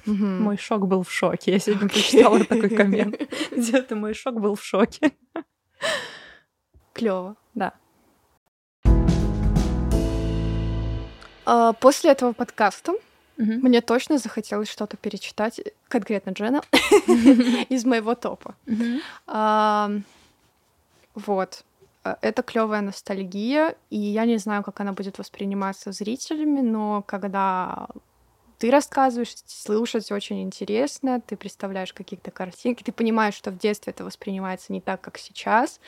[0.06, 1.52] Мой шок был в шоке.
[1.52, 3.22] Я сегодня прочитала такой коммент.
[3.52, 5.12] Где-то мой шок был в шоке.
[6.94, 7.36] Клево.
[7.54, 7.74] Да.
[11.46, 12.94] А, после этого подкаста
[13.36, 15.60] мне точно захотелось что-то перечитать,
[15.90, 16.62] конкретно Джена,
[17.70, 18.56] из моего топа.
[21.16, 21.64] Вот.
[22.06, 27.88] А, это клевая ностальгия, и я не знаю, как она будет восприниматься зрителями, но когда
[28.64, 34.06] ты рассказываешь, слушать очень интересно, ты представляешь какие-то картинки, ты понимаешь, что в детстве это
[34.06, 35.82] воспринимается не так, как сейчас,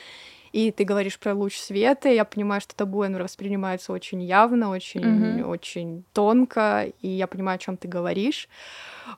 [0.52, 5.00] и ты говоришь про луч света, я понимаю, что табу оно воспринимается очень явно, очень,
[5.00, 5.44] mm-hmm.
[5.44, 8.46] очень тонко, и я понимаю, о чем ты говоришь.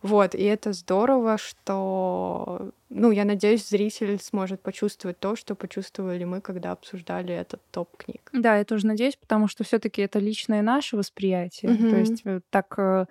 [0.02, 6.40] Вот, и это здорово, что, ну, я надеюсь, зритель сможет почувствовать то, что почувствовали мы,
[6.40, 8.30] когда обсуждали этот топ книг.
[8.32, 11.72] Да, я тоже надеюсь, потому что все-таки это личное наше восприятие.
[11.72, 11.90] Mm-hmm.
[11.90, 13.06] То есть э, так э,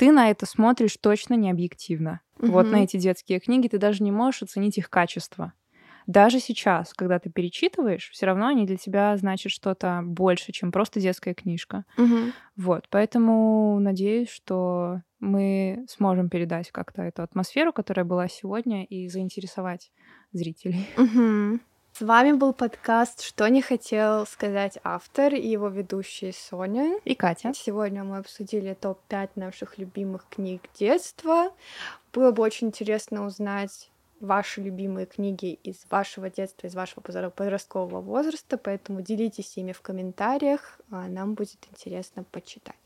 [0.00, 2.22] ты на это смотришь точно не объективно.
[2.38, 2.52] Угу.
[2.52, 5.52] Вот на эти детские книги ты даже не можешь оценить их качество.
[6.06, 11.00] Даже сейчас, когда ты перечитываешь, все равно они для тебя значат что-то больше, чем просто
[11.00, 11.84] детская книжка.
[11.98, 12.16] Угу.
[12.56, 19.92] Вот, поэтому надеюсь, что мы сможем передать как-то эту атмосферу, которая была сегодня, и заинтересовать
[20.32, 20.86] зрителей.
[20.96, 21.60] Угу.
[22.00, 27.52] С вами был подкаст «Что не хотел сказать автор» и его ведущие Соня и Катя.
[27.54, 31.52] Сегодня мы обсудили топ-5 наших любимых книг детства.
[32.14, 38.56] Было бы очень интересно узнать ваши любимые книги из вашего детства, из вашего подросткового возраста,
[38.56, 42.76] поэтому делитесь ими в комментариях, а нам будет интересно почитать.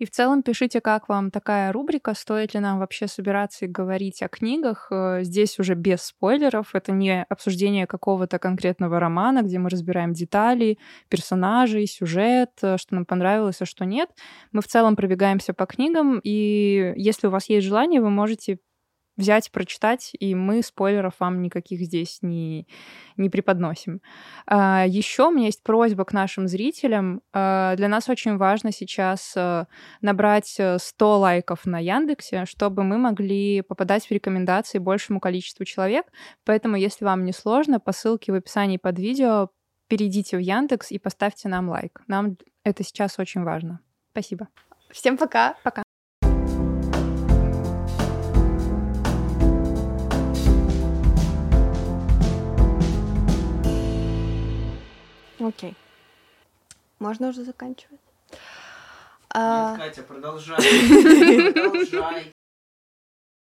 [0.00, 4.22] И в целом пишите, как вам такая рубрика, стоит ли нам вообще собираться и говорить
[4.22, 4.88] о книгах.
[4.90, 6.74] Э, здесь уже без спойлеров.
[6.74, 10.78] Это не обсуждение какого-то конкретного романа, где мы разбираем детали,
[11.10, 14.08] персонажей, сюжет, э, что нам понравилось, а что нет.
[14.52, 18.58] Мы в целом пробегаемся по книгам, и если у вас есть желание, вы можете
[19.20, 22.66] взять, прочитать, и мы спойлеров вам никаких здесь не,
[23.16, 24.00] не преподносим.
[24.46, 27.22] А, еще у меня есть просьба к нашим зрителям.
[27.32, 29.66] А, для нас очень важно сейчас а,
[30.00, 36.06] набрать 100 э, лайков на Яндексе, чтобы мы могли попадать в рекомендации большему количеству человек.
[36.44, 39.50] Поэтому, если вам не сложно, по ссылке в описании под видео
[39.88, 42.00] перейдите в Яндекс и поставьте нам лайк.
[42.06, 43.80] Нам это сейчас очень важно.
[44.12, 44.48] Спасибо.
[44.90, 45.56] Всем пока.
[45.62, 45.82] Пока.
[55.50, 55.74] Окей.
[57.00, 57.98] Можно уже заканчивать?
[58.30, 58.40] Нет,
[59.34, 59.76] а...
[59.76, 60.58] Катя, продолжай.
[61.52, 62.32] Продолжай.